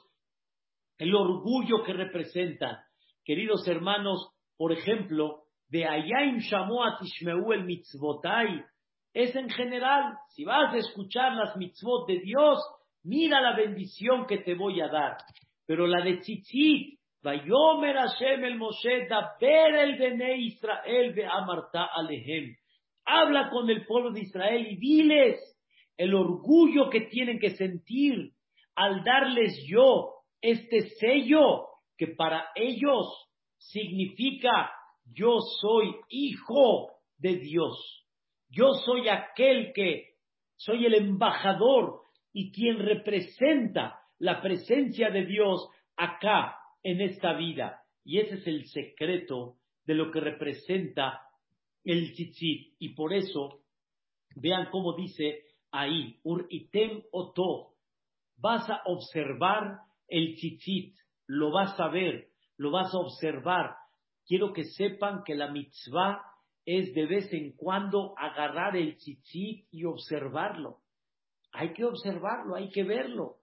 el 0.98 1.14
orgullo 1.14 1.84
que 1.84 1.94
representan. 1.94 2.89
Queridos 3.30 3.68
hermanos, 3.68 4.32
por 4.58 4.72
ejemplo, 4.72 5.44
de 5.68 5.86
Ayaim 5.86 6.40
Shamoat 6.40 7.00
Ishmeu 7.04 7.54
el 7.54 7.64
mitzvotai, 7.64 8.66
es 9.14 9.36
en 9.36 9.48
general, 9.52 10.16
si 10.30 10.44
vas 10.46 10.74
a 10.74 10.78
escuchar 10.78 11.34
las 11.34 11.56
mitzvot 11.56 12.08
de 12.08 12.22
Dios, 12.22 12.58
mira 13.04 13.40
la 13.40 13.56
bendición 13.56 14.26
que 14.26 14.40
te 14.40 14.56
voy 14.56 14.82
a 14.82 14.88
dar. 14.88 15.18
Pero 15.68 15.86
la 15.86 16.04
de 16.04 16.18
Tzitzit, 16.18 16.98
Vayomer 17.22 17.98
Hashem 17.98 18.46
el 18.46 18.58
Moshe, 18.58 19.08
ver 19.40 19.76
el 19.76 20.00
Bene 20.00 20.38
Israel 20.40 21.14
ve 21.14 21.28
amarta 21.28 21.88
alehem. 21.94 22.56
Habla 23.06 23.52
con 23.52 23.70
el 23.70 23.86
pueblo 23.86 24.10
de 24.10 24.22
Israel 24.22 24.66
y 24.72 24.76
diles 24.78 25.40
el 25.98 26.16
orgullo 26.16 26.90
que 26.90 27.02
tienen 27.02 27.38
que 27.38 27.52
sentir 27.52 28.32
al 28.74 29.04
darles 29.04 29.64
yo 29.68 30.16
este 30.42 30.90
sello 30.98 31.69
que 32.00 32.08
para 32.08 32.50
ellos 32.56 33.08
significa 33.58 34.72
yo 35.04 35.40
soy 35.62 35.94
hijo 36.08 36.92
de 37.18 37.36
Dios. 37.36 38.06
Yo 38.50 38.72
soy 38.86 39.10
aquel 39.10 39.74
que 39.74 40.14
soy 40.56 40.86
el 40.86 40.94
embajador 40.96 42.04
y 42.32 42.54
quien 42.54 42.80
representa 42.80 44.00
la 44.18 44.42
presencia 44.42 45.10
de 45.10 45.26
Dios 45.26 45.68
acá 45.98 46.58
en 46.84 47.02
esta 47.02 47.34
vida. 47.34 47.82
Y 48.06 48.20
ese 48.20 48.36
es 48.36 48.48
el 48.48 48.66
secreto 48.68 49.58
de 49.84 49.96
lo 49.96 50.10
que 50.10 50.22
representa 50.22 51.22
el 51.84 52.14
tzitzit. 52.14 52.76
Y 52.80 52.94
por 52.94 53.14
eso, 53.14 53.60
vean 54.36 54.70
cómo 54.72 54.94
dice 54.96 55.44
ahí, 55.72 56.18
ur 56.24 56.48
item 56.50 57.04
oto, 57.12 57.74
vas 58.38 58.70
a 58.70 58.84
observar 58.86 59.80
el 60.08 60.36
tzitzit, 60.36 60.96
lo 61.30 61.52
vas 61.52 61.80
a 61.80 61.90
ver, 61.90 62.30
lo 62.58 62.72
vas 62.72 62.92
a 62.92 62.98
observar. 62.98 63.76
Quiero 64.26 64.52
que 64.52 64.64
sepan 64.64 65.22
que 65.24 65.36
la 65.36 65.52
mitzvah 65.52 66.24
es 66.66 66.92
de 66.96 67.06
vez 67.06 67.32
en 67.32 67.56
cuando 67.56 68.16
agarrar 68.18 68.76
el 68.76 68.98
tzitzit 68.98 69.68
y 69.72 69.86
observarlo. 69.86 70.80
Hay 71.52 71.74
que 71.74 71.86
observarlo, 71.86 72.56
hay 72.56 72.70
que 72.70 72.84
verlo. 72.84 73.36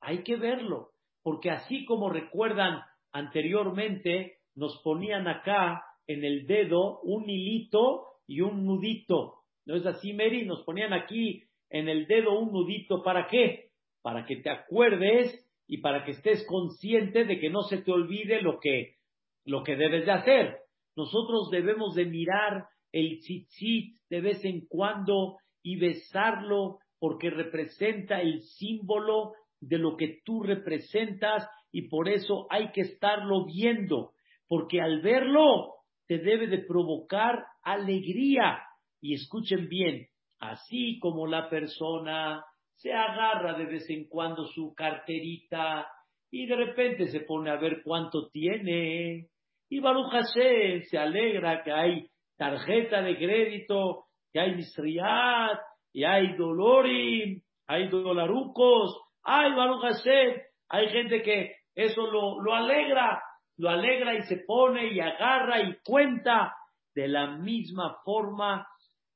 Hay 0.00 0.24
que 0.24 0.36
verlo, 0.36 0.90
porque 1.22 1.50
así 1.50 1.84
como 1.84 2.10
recuerdan 2.10 2.80
anteriormente, 3.12 4.38
nos 4.54 4.80
ponían 4.82 5.28
acá 5.28 5.82
en 6.06 6.24
el 6.24 6.46
dedo 6.46 7.00
un 7.02 7.28
hilito 7.28 8.04
y 8.26 8.40
un 8.40 8.64
nudito. 8.64 9.42
¿No 9.64 9.76
es 9.76 9.86
así, 9.86 10.12
Mary? 10.12 10.44
Nos 10.44 10.64
ponían 10.64 10.92
aquí 10.92 11.44
en 11.70 11.88
el 11.88 12.06
dedo 12.06 12.38
un 12.38 12.52
nudito. 12.52 13.02
¿Para 13.02 13.28
qué? 13.28 13.70
Para 14.02 14.24
que 14.24 14.36
te 14.36 14.50
acuerdes 14.50 15.47
y 15.68 15.78
para 15.78 16.04
que 16.04 16.12
estés 16.12 16.44
consciente 16.46 17.24
de 17.24 17.38
que 17.38 17.50
no 17.50 17.62
se 17.62 17.78
te 17.78 17.92
olvide 17.92 18.40
lo 18.40 18.58
que, 18.58 18.96
lo 19.44 19.62
que 19.62 19.76
debes 19.76 20.06
de 20.06 20.12
hacer. 20.12 20.56
Nosotros 20.96 21.50
debemos 21.50 21.94
de 21.94 22.06
mirar 22.06 22.66
el 22.90 23.20
tzitzit 23.20 24.00
de 24.08 24.20
vez 24.22 24.44
en 24.44 24.66
cuando 24.66 25.36
y 25.62 25.76
besarlo 25.76 26.78
porque 26.98 27.30
representa 27.30 28.20
el 28.20 28.40
símbolo 28.42 29.34
de 29.60 29.78
lo 29.78 29.96
que 29.96 30.20
tú 30.24 30.42
representas 30.42 31.46
y 31.70 31.88
por 31.88 32.08
eso 32.08 32.46
hay 32.50 32.72
que 32.72 32.80
estarlo 32.80 33.44
viendo, 33.44 34.12
porque 34.48 34.80
al 34.80 35.02
verlo 35.02 35.74
te 36.06 36.18
debe 36.18 36.46
de 36.46 36.58
provocar 36.58 37.44
alegría. 37.62 38.62
Y 39.00 39.14
escuchen 39.14 39.68
bien, 39.68 40.06
así 40.40 40.98
como 41.00 41.26
la 41.26 41.50
persona 41.50 42.42
se 42.78 42.92
agarra 42.92 43.58
de 43.58 43.66
vez 43.66 43.88
en 43.90 44.08
cuando 44.08 44.46
su 44.46 44.74
carterita 44.74 45.86
y 46.30 46.46
de 46.46 46.56
repente 46.56 47.08
se 47.08 47.20
pone 47.20 47.50
a 47.50 47.56
ver 47.56 47.82
cuánto 47.82 48.28
tiene, 48.30 49.28
y 49.70 49.80
Baruch 49.80 50.10
Hashem 50.10 50.82
se 50.82 50.98
alegra 50.98 51.62
que 51.62 51.72
hay 51.72 52.06
tarjeta 52.36 53.02
de 53.02 53.16
crédito, 53.16 54.04
que 54.32 54.40
hay 54.40 54.54
misriat, 54.54 55.58
y 55.92 56.04
hay 56.04 56.36
dolorim, 56.36 57.40
hay 57.66 57.88
dolarucos, 57.88 58.96
hay 59.22 59.52
Baruch 59.54 59.84
hay 60.70 60.88
gente 60.90 61.22
que 61.22 61.56
eso 61.74 62.06
lo, 62.06 62.40
lo 62.40 62.54
alegra, 62.54 63.22
lo 63.56 63.70
alegra 63.70 64.14
y 64.14 64.22
se 64.22 64.38
pone 64.46 64.92
y 64.92 65.00
agarra 65.00 65.62
y 65.62 65.76
cuenta. 65.84 66.54
De 66.94 67.06
la 67.06 67.36
misma 67.36 67.98
forma, 68.04 68.66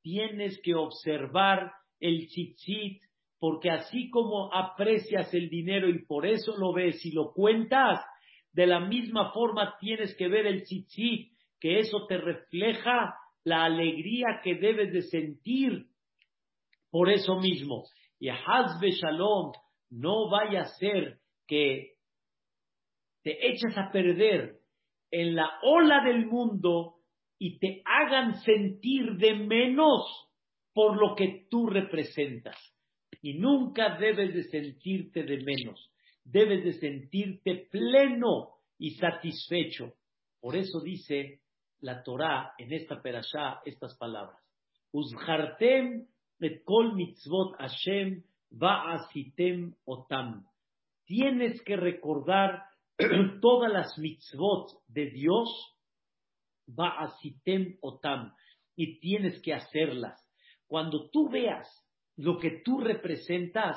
tienes 0.03 0.61
que 0.63 0.75
observar 0.75 1.73
el 1.99 2.29
tzitzit, 2.29 3.03
porque 3.43 3.71
así 3.71 4.09
como 4.09 4.55
aprecias 4.55 5.35
el 5.35 5.51
dinero 5.51 5.89
y 5.89 6.05
por 6.05 6.27
eso 6.27 6.57
lo 6.57 6.73
ves 6.73 7.05
y 7.05 7.11
lo 7.11 7.33
cuentas, 7.33 7.99
de 8.53 8.69
la 8.69 8.79
misma 8.79 9.33
forma 9.33 9.77
tienes 9.81 10.15
que 10.15 10.29
ver 10.29 10.47
el 10.47 10.63
tzitzit, 10.63 11.33
que 11.59 11.81
eso 11.81 12.07
te 12.07 12.19
refleja 12.19 13.17
la 13.43 13.65
alegría 13.65 14.41
que 14.45 14.55
debes 14.55 14.93
de 14.93 15.03
sentir 15.03 15.87
por 16.89 17.11
eso 17.11 17.41
mismo. 17.41 17.83
Y 18.21 18.29
Hazbe 18.29 18.93
Shalom, 18.93 19.51
no 19.91 20.31
vaya 20.31 20.61
a 20.61 20.75
ser 20.79 21.19
que 21.49 21.95
te 23.25 23.49
eches 23.51 23.77
a 23.77 23.91
perder 23.91 24.61
en 25.11 25.35
la 25.35 25.51
ola 25.65 26.05
del 26.05 26.27
mundo 26.27 26.95
y 27.41 27.59
te 27.59 27.83
hagan 27.87 28.37
sentir 28.43 29.17
de 29.17 29.35
menos 29.35 30.31
por 30.73 30.97
lo 30.97 31.17
que 31.17 31.49
tú 31.51 31.67
representas. 31.67 32.72
Y 33.21 33.35
nunca 33.35 33.97
debes 33.99 34.35
de 34.35 34.45
sentirte 34.45 35.23
de 35.25 35.39
menos, 35.45 35.91
debes 36.25 36.65
de 36.65 36.73
sentirte 36.75 37.69
pleno 37.71 38.55
y 38.79 38.93
satisfecho. 38.93 39.95
Por 40.41 40.57
eso 40.57 40.81
dice 40.81 41.41
la 41.81 42.03
Torá 42.03 42.55
en 42.59 42.73
esta 42.73 43.03
perashá 43.03 43.61
estas 43.65 43.97
palabras. 43.97 44.41
Uzhartem 44.93 46.07
et 46.41 46.65
kol 46.65 46.95
mitzvot 46.95 47.57
Hashem 47.59 48.23
Ba'asitem 48.51 49.75
otam. 49.87 50.45
Tienes 51.07 51.63
que 51.63 51.77
recordar 51.77 52.65
todas 53.41 53.73
las 53.73 53.99
mitzvot 53.99 54.83
de 54.89 55.07
Dios 55.11 55.49
Ba'asitem 56.67 57.79
otam. 57.81 58.35
Y 58.77 59.01
tienes 59.01 59.41
que 59.43 59.55
hacerlas. 59.55 60.19
Cuando 60.67 61.11
tú 61.11 61.29
veas 61.29 61.69
lo 62.17 62.39
que 62.39 62.63
tú 62.65 62.81
representas, 62.81 63.77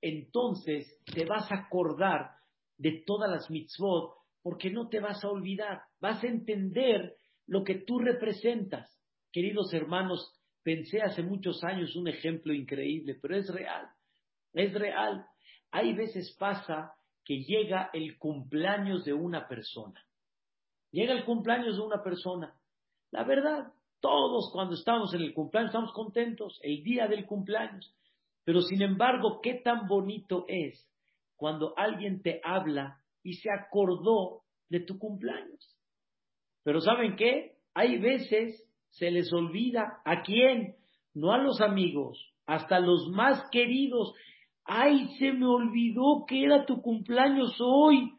entonces 0.00 0.98
te 1.12 1.24
vas 1.24 1.50
a 1.50 1.66
acordar 1.66 2.30
de 2.76 3.02
todas 3.06 3.30
las 3.30 3.50
mitzvot, 3.50 4.14
porque 4.42 4.70
no 4.70 4.88
te 4.88 5.00
vas 5.00 5.24
a 5.24 5.30
olvidar. 5.30 5.82
Vas 6.00 6.22
a 6.22 6.28
entender 6.28 7.16
lo 7.46 7.64
que 7.64 7.76
tú 7.76 7.98
representas. 7.98 8.88
Queridos 9.32 9.72
hermanos, 9.74 10.34
pensé 10.62 11.02
hace 11.02 11.22
muchos 11.22 11.62
años 11.64 11.96
un 11.96 12.08
ejemplo 12.08 12.52
increíble, 12.52 13.18
pero 13.20 13.36
es 13.36 13.48
real. 13.52 13.88
Es 14.52 14.72
real. 14.74 15.26
Hay 15.70 15.94
veces 15.94 16.34
pasa 16.38 16.94
que 17.24 17.42
llega 17.42 17.90
el 17.92 18.16
cumpleaños 18.16 19.04
de 19.04 19.12
una 19.12 19.48
persona. 19.48 20.02
Llega 20.90 21.12
el 21.12 21.24
cumpleaños 21.24 21.76
de 21.76 21.82
una 21.82 22.02
persona. 22.02 22.54
La 23.10 23.24
verdad, 23.24 23.72
todos 24.00 24.50
cuando 24.52 24.74
estamos 24.74 25.12
en 25.14 25.22
el 25.22 25.34
cumpleaños 25.34 25.70
estamos 25.70 25.92
contentos, 25.92 26.58
el 26.62 26.82
día 26.82 27.06
del 27.08 27.26
cumpleaños. 27.26 27.94
Pero 28.44 28.60
sin 28.62 28.82
embargo, 28.82 29.40
qué 29.42 29.54
tan 29.54 29.86
bonito 29.86 30.44
es 30.48 30.88
cuando 31.36 31.74
alguien 31.76 32.22
te 32.22 32.40
habla 32.42 32.98
y 33.22 33.34
se 33.34 33.50
acordó 33.50 34.42
de 34.68 34.80
tu 34.80 34.98
cumpleaños. 34.98 35.76
Pero 36.64 36.80
¿saben 36.80 37.16
qué? 37.16 37.56
Hay 37.74 37.98
veces 37.98 38.64
se 38.90 39.10
les 39.10 39.32
olvida 39.32 40.00
a 40.04 40.22
quién, 40.22 40.76
no 41.14 41.32
a 41.32 41.38
los 41.38 41.60
amigos, 41.60 42.18
hasta 42.46 42.80
los 42.80 43.08
más 43.10 43.48
queridos. 43.50 44.14
Ay, 44.64 45.08
se 45.18 45.32
me 45.32 45.46
olvidó 45.46 46.24
que 46.26 46.44
era 46.44 46.64
tu 46.64 46.80
cumpleaños 46.82 47.56
hoy. 47.60 48.12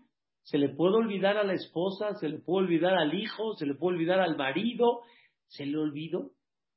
Se 0.43 0.57
le 0.57 0.69
puede 0.69 0.95
olvidar 0.95 1.37
a 1.37 1.43
la 1.43 1.53
esposa, 1.53 2.15
se 2.15 2.29
le 2.29 2.39
puede 2.39 2.65
olvidar 2.65 2.93
al 2.93 3.13
hijo, 3.13 3.53
se 3.55 3.65
le 3.65 3.75
puede 3.75 3.97
olvidar 3.97 4.19
al 4.19 4.37
marido. 4.37 5.01
Se 5.49 5.65
le 5.65 5.77
olvidó, 5.77 6.31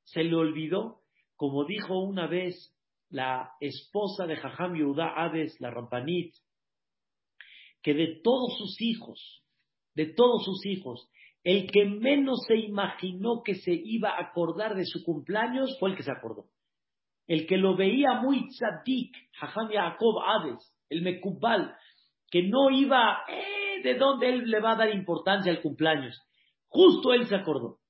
se 0.04 0.24
le 0.24 0.34
olvidó. 0.34 1.00
Como 1.36 1.64
dijo 1.64 1.98
una 2.00 2.26
vez 2.26 2.76
la 3.08 3.52
esposa 3.60 4.26
de 4.26 4.36
Jajam 4.36 4.74
Yehuda 4.74 5.14
Hades, 5.16 5.60
la 5.60 5.70
Rampanit, 5.70 6.34
que 7.82 7.94
de 7.94 8.20
todos 8.22 8.56
sus 8.58 8.80
hijos, 8.80 9.42
de 9.94 10.06
todos 10.06 10.44
sus 10.44 10.64
hijos, 10.66 11.08
el 11.44 11.70
que 11.70 11.84
menos 11.84 12.40
se 12.46 12.56
imaginó 12.56 13.42
que 13.44 13.56
se 13.56 13.72
iba 13.72 14.10
a 14.10 14.30
acordar 14.30 14.76
de 14.76 14.86
su 14.86 15.02
cumpleaños 15.04 15.76
fue 15.78 15.90
el 15.90 15.96
que 15.96 16.04
se 16.04 16.12
acordó. 16.12 16.46
El 17.26 17.46
que 17.46 17.56
lo 17.56 17.76
veía 17.76 18.14
muy 18.20 18.48
tzadik, 18.48 19.14
Jajam 19.32 19.70
Yaakov 19.70 20.22
Hades, 20.22 20.74
el 20.88 21.02
Mekubal, 21.02 21.74
que 22.30 22.44
no 22.44 22.70
iba, 22.70 23.24
eh, 23.28 23.82
¿de 23.82 23.94
dónde 23.94 24.28
él 24.28 24.50
le 24.50 24.60
va 24.60 24.72
a 24.72 24.76
dar 24.76 24.94
importancia 24.94 25.52
al 25.52 25.60
cumpleaños? 25.60 26.18
Justo 26.68 27.12
él 27.12 27.26
se 27.26 27.34
acordó. 27.34 27.81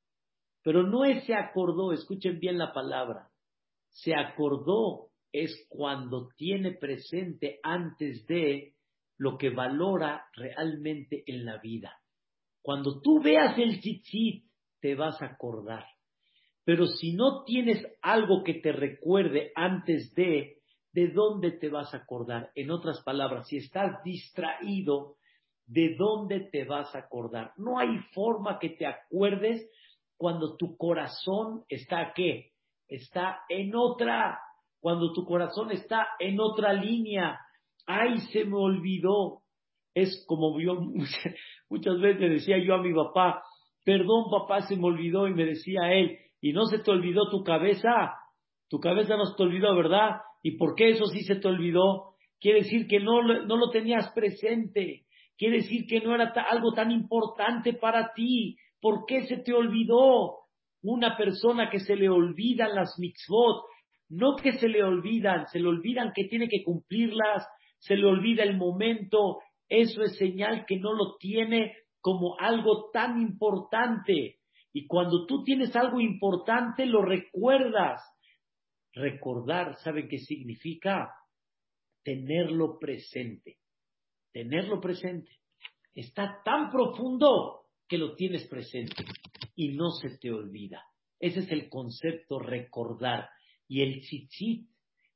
Pero 0.63 0.83
no 0.83 1.05
es 1.05 1.25
se 1.25 1.35
acordó, 1.35 1.93
escuchen 1.93 2.39
bien 2.39 2.59
la 2.59 2.73
palabra. 2.73 3.29
Se 3.89 4.15
acordó 4.15 5.11
es 5.33 5.67
cuando 5.69 6.29
tiene 6.37 6.73
presente 6.73 7.59
antes 7.63 8.27
de 8.27 8.75
lo 9.17 9.39
que 9.39 9.51
valora 9.51 10.27
realmente 10.35 11.25
en 11.27 11.45
la 11.45 11.59
vida. 11.59 11.99
Cuando 12.61 13.01
tú 13.01 13.21
veas 13.21 13.59
el 13.59 13.81
tzitzit, 13.81 14.45
te 14.81 14.95
vas 14.95 15.21
a 15.23 15.27
acordar. 15.27 15.85
Pero 16.65 16.87
si 16.87 17.13
no 17.15 17.45
tienes 17.45 17.85
algo 18.03 18.45
que 18.45 18.55
te 18.55 18.73
recuerde 18.73 19.53
antes 19.55 20.15
de, 20.15 20.59
¿de 20.93 21.09
dónde 21.09 21.53
te 21.53 21.69
vas 21.69 21.93
a 21.93 21.99
acordar? 21.99 22.51
En 22.55 22.71
otras 22.71 23.03
palabras, 23.03 23.49
si 23.49 23.57
estás 23.57 24.03
distraído, 24.05 25.17
¿de 25.67 25.97
dónde 25.97 26.41
te 26.53 26.65
vas 26.65 26.95
a 26.95 26.99
acordar? 26.99 27.53
No 27.57 27.79
hay 27.79 27.99
forma 28.13 28.59
que 28.59 28.71
te 28.71 28.87
acuerdes 28.87 29.69
cuando 30.23 30.57
tu 30.57 30.77
corazón 30.77 31.65
está 31.69 32.13
qué? 32.15 32.53
Está 32.87 33.41
en 33.49 33.75
otra 33.75 34.39
cuando 34.79 35.13
tu 35.13 35.25
corazón 35.25 35.73
está 35.73 36.07
en 36.21 36.39
otra 36.39 36.73
línea. 36.75 37.41
¡Ay, 37.87 38.19
se 38.33 38.45
me 38.45 38.57
olvidó! 38.57 39.41
Es 39.93 40.25
como 40.29 40.61
yo 40.61 40.75
muchas 41.69 42.01
veces 42.01 42.31
decía 42.31 42.65
yo 42.65 42.75
a 42.77 42.83
mi 42.83 42.95
papá, 42.95 43.43
perdón 43.85 44.31
papá, 44.31 44.61
se 44.61 44.77
me 44.77 44.85
olvidó 44.85 45.27
y 45.27 45.35
me 45.35 45.45
decía 45.45 45.93
él, 45.93 46.17
¿y 46.41 46.53
no 46.53 46.67
se 46.67 46.79
te 46.79 46.93
olvidó 46.93 47.29
tu 47.29 47.43
cabeza? 47.43 48.15
Tu 48.69 48.79
cabeza 48.79 49.17
no 49.17 49.27
se 49.27 49.35
te 49.37 49.43
olvidó, 49.43 49.75
¿verdad? 49.75 50.21
¿Y 50.45 50.57
por 50.57 50.77
qué 50.77 50.91
eso 50.91 51.07
sí 51.07 51.25
se 51.25 51.35
te 51.35 51.49
olvidó? 51.49 52.15
Quiere 52.39 52.61
decir 52.61 52.87
que 52.87 53.01
no, 53.01 53.23
no 53.23 53.57
lo 53.57 53.71
tenías 53.71 54.13
presente. 54.13 55.05
Quiere 55.37 55.63
decir 55.63 55.85
que 55.89 55.99
no 55.99 56.15
era 56.15 56.33
algo 56.49 56.75
tan 56.75 56.93
importante 56.93 57.73
para 57.73 58.13
ti. 58.13 58.57
¿Por 58.83 59.07
qué 59.07 59.27
se 59.29 59.39
te 59.39 59.55
olvidó? 59.55 60.41
Una 60.83 61.17
persona 61.17 61.71
que 61.71 61.79
se 61.79 61.95
le 61.95 62.11
olvidan 62.11 62.75
las 62.75 62.99
mitzvot, 62.99 63.65
no 64.09 64.35
que 64.35 64.59
se 64.59 64.69
le 64.69 64.83
olvidan, 64.83 65.47
se 65.47 65.61
le 65.61 65.69
olvidan 65.69 66.13
que 66.13 66.25
tiene 66.25 66.49
que 66.49 66.65
cumplirlas, 66.65 67.47
se 67.79 67.97
le 67.97 68.05
olvida 68.05 68.43
el 68.43 68.57
momento, 68.57 69.39
eso 69.69 70.03
es 70.03 70.17
señal 70.17 70.67
que 70.67 70.81
no 70.81 70.93
lo 70.93 71.17
tiene 71.19 71.77
como 72.01 72.37
algo 72.41 72.91
tan 72.93 73.23
importante. 73.23 74.41
Y 74.73 74.89
cuando 74.89 75.27
tú 75.27 75.45
tienes 75.45 75.77
algo 75.77 76.01
importante, 76.01 76.85
lo 76.85 77.03
recuerdas. 77.03 78.03
Recordar, 78.93 79.77
¿saben 79.77 80.09
qué 80.09 80.19
significa? 80.19 81.09
Tenerlo 82.03 82.81
presente. 82.81 83.59
Tenerlo 84.33 84.81
presente. 84.81 85.31
Está 85.95 86.41
tan 86.45 86.71
profundo 86.73 87.62
que 87.93 87.99
lo 87.99 88.15
tienes 88.15 88.49
presente 88.49 89.05
y 89.55 89.75
no 89.75 89.91
se 89.91 90.17
te 90.17 90.33
olvida. 90.33 90.83
Ese 91.21 91.41
es 91.41 91.53
el 91.53 91.69
concepto 91.69 92.39
recordar. 92.39 93.29
Y 93.69 93.83
el 93.83 94.01
tzitzit, 94.01 94.67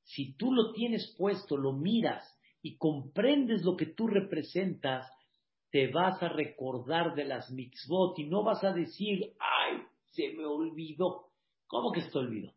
si 0.03 0.37
tú 0.37 0.53
lo 0.53 0.75
tienes 0.75 1.17
puesto, 1.17 1.57
lo 1.57 1.73
miras 1.73 2.39
y 2.61 2.77
comprendes 2.77 3.63
lo 3.63 3.79
que 3.79 3.87
tú 3.87 4.09
representas, 4.09 5.11
te 5.71 5.91
vas 5.91 6.23
a 6.23 6.29
recordar 6.29 7.15
de 7.15 7.25
las 7.25 7.51
mitzvot 7.51 8.19
y 8.19 8.25
no 8.25 8.45
vas 8.45 8.63
a 8.63 8.75
decir, 8.75 9.33
ay, 9.39 9.79
se 10.11 10.35
me 10.35 10.45
olvidó. 10.45 11.29
¿Cómo 11.67 11.93
que 11.93 12.03
se 12.03 12.11
te 12.11 12.19
olvidó? 12.19 12.53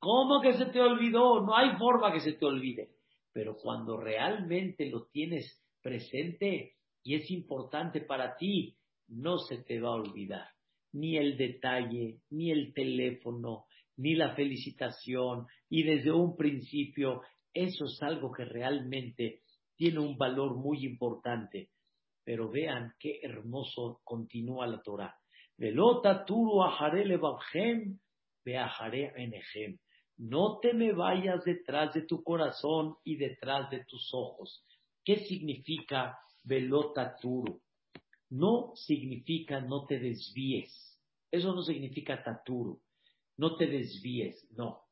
¿Cómo 0.00 0.40
que 0.40 0.54
se 0.54 0.66
te 0.66 0.80
olvidó? 0.80 1.40
No 1.46 1.56
hay 1.56 1.76
forma 1.78 2.12
que 2.12 2.18
se 2.18 2.32
te 2.32 2.44
olvide. 2.44 2.96
Pero 3.32 3.54
cuando 3.62 3.96
realmente 3.96 4.90
lo 4.90 5.06
tienes 5.06 5.64
presente 5.80 6.72
y 7.04 7.14
es 7.14 7.30
importante 7.30 8.00
para 8.00 8.36
ti, 8.36 8.76
no 9.08 9.38
se 9.38 9.58
te 9.58 9.80
va 9.80 9.90
a 9.90 9.94
olvidar. 9.94 10.48
Ni 10.92 11.16
el 11.16 11.36
detalle, 11.36 12.20
ni 12.30 12.50
el 12.50 12.72
teléfono, 12.72 13.66
ni 13.96 14.14
la 14.14 14.34
felicitación, 14.34 15.46
y 15.68 15.82
desde 15.82 16.12
un 16.12 16.36
principio 16.36 17.22
eso 17.52 17.86
es 17.86 18.02
algo 18.02 18.30
que 18.30 18.44
realmente 18.44 19.40
tiene 19.76 19.98
un 20.00 20.18
valor 20.18 20.56
muy 20.56 20.84
importante. 20.84 21.70
Pero 22.22 22.50
vean 22.50 22.92
qué 22.98 23.20
hermoso 23.22 24.00
continúa 24.04 24.66
la 24.66 24.82
Torah. 24.82 25.14
Velota 25.56 26.24
turu. 26.24 26.60
No 30.18 30.58
te 30.60 30.74
me 30.74 30.92
vayas 30.92 31.44
detrás 31.44 31.94
de 31.94 32.02
tu 32.02 32.22
corazón 32.22 32.96
y 33.04 33.16
detrás 33.16 33.70
de 33.70 33.84
tus 33.84 34.10
ojos. 34.12 34.64
¿Qué 35.04 35.24
significa 35.24 36.18
velota 36.44 37.16
turu? 37.20 37.62
No 38.30 38.72
significa 38.74 39.60
no 39.60 39.86
te 39.86 39.98
desvíes. 39.98 40.72
Eso 41.30 41.54
no 41.54 41.62
significa 41.62 42.22
taturu 42.22 42.80
no 43.38 43.56
te 43.56 43.66
desvíes, 43.66 44.48
no. 44.56 44.82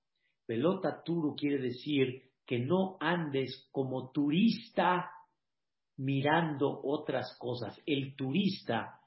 Pelota 0.47 1.03
turu 1.03 1.35
quiere 1.35 1.59
decir 1.59 2.23
que 2.47 2.59
no 2.59 2.99
andes 3.01 3.69
como 3.73 4.11
turista 4.11 5.11
mirando 5.97 6.81
otras 6.85 7.37
cosas. 7.39 7.81
El 7.87 8.15
turista 8.15 9.01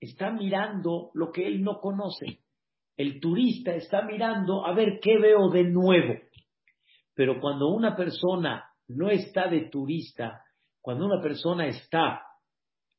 está 0.00 0.32
mirando 0.32 1.10
lo 1.14 1.30
que 1.30 1.46
él 1.46 1.62
no 1.62 1.78
conoce. 1.80 2.40
El 2.96 3.20
turista 3.20 3.74
está 3.74 4.02
mirando 4.02 4.66
a 4.66 4.74
ver 4.74 4.98
qué 5.00 5.16
veo 5.18 5.48
de 5.50 5.64
nuevo. 5.64 6.14
Pero 7.14 7.40
cuando 7.40 7.68
una 7.68 7.94
persona 7.94 8.64
no 8.88 9.08
está 9.08 9.46
de 9.48 9.68
turista, 9.68 10.42
cuando 10.80 11.06
una 11.06 11.22
persona 11.22 11.66
está 11.68 12.22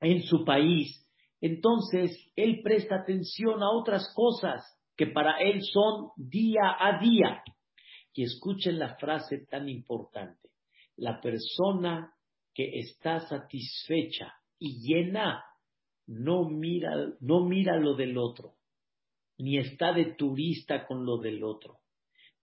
en 0.03 0.21
su 0.23 0.45
país, 0.45 1.03
entonces 1.41 2.17
él 2.35 2.61
presta 2.63 2.97
atención 3.01 3.61
a 3.63 3.71
otras 3.71 4.13
cosas 4.15 4.63
que 4.95 5.07
para 5.07 5.39
él 5.39 5.61
son 5.61 6.11
día 6.15 6.77
a 6.79 6.99
día. 6.99 7.43
Y 8.13 8.23
escuchen 8.23 8.77
la 8.77 8.95
frase 8.95 9.45
tan 9.49 9.67
importante. 9.67 10.49
La 10.95 11.19
persona 11.19 12.13
que 12.53 12.79
está 12.79 13.19
satisfecha 13.21 14.33
y 14.59 14.87
llena 14.87 15.43
no 16.05 16.47
mira, 16.47 16.91
no 17.19 17.45
mira 17.45 17.77
lo 17.77 17.95
del 17.95 18.17
otro, 18.17 18.55
ni 19.37 19.57
está 19.57 19.93
de 19.93 20.13
turista 20.13 20.85
con 20.85 21.05
lo 21.05 21.17
del 21.17 21.43
otro. 21.43 21.79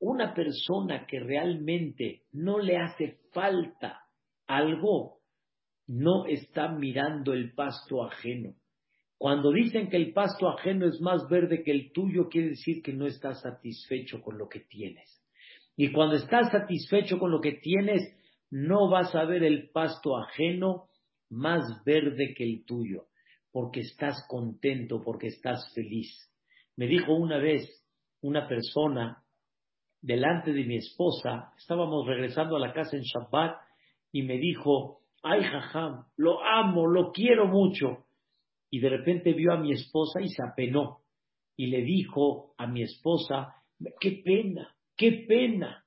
Una 0.00 0.34
persona 0.34 1.06
que 1.06 1.20
realmente 1.20 2.24
no 2.32 2.58
le 2.58 2.78
hace 2.78 3.20
falta 3.32 4.00
algo, 4.46 5.19
no 5.90 6.24
está 6.26 6.68
mirando 6.68 7.32
el 7.32 7.52
pasto 7.52 8.04
ajeno, 8.04 8.54
Cuando 9.18 9.50
dicen 9.50 9.90
que 9.90 9.96
el 9.96 10.12
pasto 10.12 10.48
ajeno 10.48 10.86
es 10.86 11.00
más 11.00 11.28
verde 11.28 11.64
que 11.64 11.72
el 11.72 11.92
tuyo, 11.92 12.28
quiere 12.28 12.50
decir 12.50 12.80
que 12.80 12.92
no 12.92 13.06
estás 13.06 13.42
satisfecho 13.42 14.22
con 14.22 14.38
lo 14.38 14.48
que 14.48 14.60
tienes. 14.60 15.20
Y 15.76 15.90
cuando 15.92 16.14
estás 16.14 16.52
satisfecho 16.52 17.18
con 17.18 17.32
lo 17.32 17.40
que 17.40 17.54
tienes, 17.54 18.00
no 18.50 18.88
vas 18.88 19.14
a 19.16 19.24
ver 19.24 19.42
el 19.42 19.68
pasto 19.70 20.16
ajeno 20.16 20.88
más 21.28 21.82
verde 21.84 22.34
que 22.36 22.44
el 22.44 22.64
tuyo, 22.64 23.06
porque 23.50 23.80
estás 23.80 24.24
contento, 24.28 25.02
porque 25.04 25.26
estás 25.26 25.70
feliz. 25.74 26.08
Me 26.76 26.86
dijo 26.86 27.12
una 27.14 27.38
vez 27.38 27.68
una 28.22 28.46
persona 28.46 29.24
delante 30.00 30.52
de 30.52 30.64
mi 30.64 30.76
esposa, 30.76 31.52
estábamos 31.58 32.06
regresando 32.06 32.56
a 32.56 32.60
la 32.60 32.72
casa 32.72 32.96
en 32.96 33.02
Shabbat, 33.02 33.56
y 34.12 34.22
me 34.22 34.38
dijo, 34.38 34.99
ay 35.22 35.42
jajam, 35.42 36.04
lo 36.16 36.42
amo, 36.44 36.86
lo 36.86 37.12
quiero 37.12 37.46
mucho. 37.46 38.06
Y 38.70 38.80
de 38.80 38.88
repente 38.88 39.32
vio 39.32 39.52
a 39.52 39.58
mi 39.58 39.72
esposa 39.72 40.20
y 40.20 40.28
se 40.28 40.42
apenó. 40.42 41.00
Y 41.56 41.66
le 41.66 41.82
dijo 41.82 42.54
a 42.56 42.66
mi 42.66 42.82
esposa, 42.82 43.54
qué 44.00 44.22
pena, 44.24 44.74
qué 44.96 45.24
pena. 45.28 45.84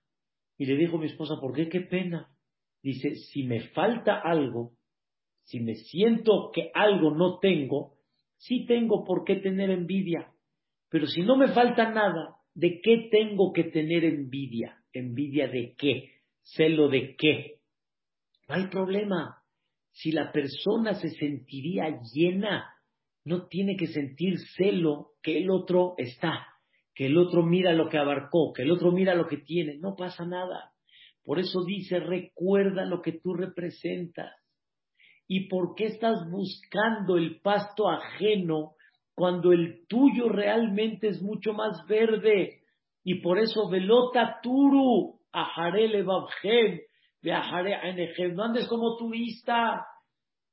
Y 0.58 0.66
le 0.66 0.76
dijo 0.76 0.98
a 0.98 1.00
mi 1.00 1.08
esposa, 1.08 1.36
¿por 1.40 1.56
qué 1.56 1.70
qué 1.70 1.82
pena? 1.82 2.30
Dice, 2.82 3.16
si 3.16 3.44
me 3.44 3.62
falta 3.70 4.20
algo, 4.20 4.74
si 5.44 5.60
me 5.62 5.76
siento 5.76 6.52
que 6.54 6.70
algo 6.74 7.12
no 7.12 7.40
tengo, 7.40 7.94
sí 8.38 8.66
tengo 8.66 9.06
por 9.06 9.24
qué 9.24 9.38
tener 9.38 9.70
envidia. 9.70 10.32
Pero 10.90 11.08
si 11.08 11.22
no 11.22 11.38
me 11.38 11.48
falta 11.48 11.90
nada, 11.92 12.36
¿de 12.54 12.82
qué 12.82 13.10
tengo 13.10 13.52
que 13.54 13.64
tener 13.66 14.04
envidia? 14.04 14.78
¿Envidia 14.92 15.48
de 15.48 15.74
qué? 15.78 16.12
¿Celo 16.42 16.90
de 16.90 17.16
qué? 17.16 17.53
No 18.48 18.56
hay 18.56 18.68
problema. 18.68 19.38
Si 19.92 20.12
la 20.12 20.32
persona 20.32 20.96
se 20.96 21.10
sentiría 21.10 22.00
llena, 22.14 22.74
no 23.26 23.48
tiene 23.48 23.76
que 23.78 23.88
sentir 23.88 24.40
celo 24.58 25.12
que 25.22 25.38
el 25.38 25.50
otro 25.50 25.94
está, 25.98 26.48
que 26.94 27.06
el 27.06 27.18
otro 27.18 27.44
mira 27.44 27.74
lo 27.74 27.90
que 27.90 27.98
abarcó, 27.98 28.54
que 28.54 28.64
el 28.64 28.72
otro 28.72 28.92
mira 28.92 29.16
lo 29.16 29.28
que 29.28 29.38
tiene. 29.38 29.78
No 29.78 29.96
pasa 29.96 30.26
nada. 30.26 30.72
Por 31.24 31.40
eso 31.40 31.64
dice, 31.64 32.00
recuerda 32.00 32.86
lo 32.86 33.02
que 33.02 33.14
tú 33.14 33.34
representas. 33.34 34.32
¿Y 35.28 35.48
por 35.48 35.76
qué 35.76 35.86
estás 35.86 36.30
buscando 36.30 37.18
el 37.18 37.40
pasto 37.40 37.90
ajeno 37.90 38.76
cuando 39.16 39.54
el 39.54 39.88
tuyo 39.88 40.28
realmente 40.28 41.08
es 41.08 41.22
mucho 41.22 41.54
más 41.54 41.86
verde? 41.88 42.62
Y 43.06 43.22
por 43.22 43.40
eso 43.40 43.70
velota 43.70 44.40
turu, 44.42 45.20
ajarele 45.32 46.04
babjem, 46.04 46.82
viajaré 47.24 47.76
a 47.76 47.92
no 48.34 48.44
andes 48.44 48.68
como 48.68 48.98
turista, 48.98 49.88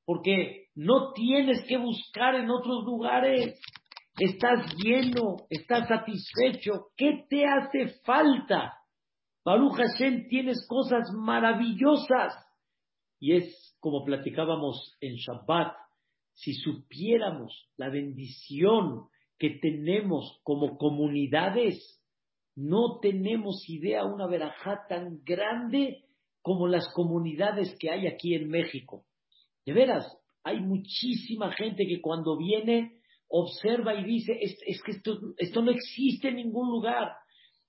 porque 0.06 0.68
no 0.74 1.12
tienes 1.12 1.64
que 1.68 1.76
buscar 1.76 2.36
en 2.36 2.48
otros 2.48 2.84
lugares. 2.84 3.60
Estás 4.18 4.74
lleno, 4.76 5.36
estás 5.50 5.88
satisfecho. 5.88 6.88
¿Qué 6.96 7.24
te 7.28 7.44
hace 7.44 8.00
falta? 8.04 8.74
Baruch 9.44 9.76
Hashem 9.76 10.28
tienes 10.28 10.66
cosas 10.68 11.10
maravillosas. 11.16 12.34
Y 13.18 13.36
es 13.36 13.76
como 13.80 14.04
platicábamos 14.04 14.96
en 15.00 15.16
Shabbat, 15.16 15.74
si 16.34 16.54
supiéramos 16.54 17.68
la 17.76 17.88
bendición 17.88 19.08
que 19.38 19.58
tenemos 19.60 20.40
como 20.42 20.76
comunidades, 20.76 22.00
no 22.54 22.98
tenemos 23.00 23.64
idea 23.68 24.04
una 24.04 24.26
verajá 24.26 24.86
tan 24.88 25.22
grande 25.24 26.04
como 26.42 26.66
las 26.66 26.88
comunidades 26.92 27.76
que 27.78 27.90
hay 27.90 28.06
aquí 28.06 28.34
en 28.34 28.48
México. 28.48 29.04
De 29.64 29.72
veras, 29.72 30.06
hay 30.42 30.60
muchísima 30.60 31.52
gente 31.52 31.86
que 31.86 32.00
cuando 32.00 32.36
viene 32.36 33.00
observa 33.28 33.94
y 33.94 34.04
dice, 34.04 34.38
es, 34.40 34.82
que 34.82 34.92
esto, 34.92 35.18
esto 35.36 35.62
no 35.62 35.70
existe 35.70 36.28
en 36.28 36.36
ningún 36.36 36.68
lugar. 36.70 37.12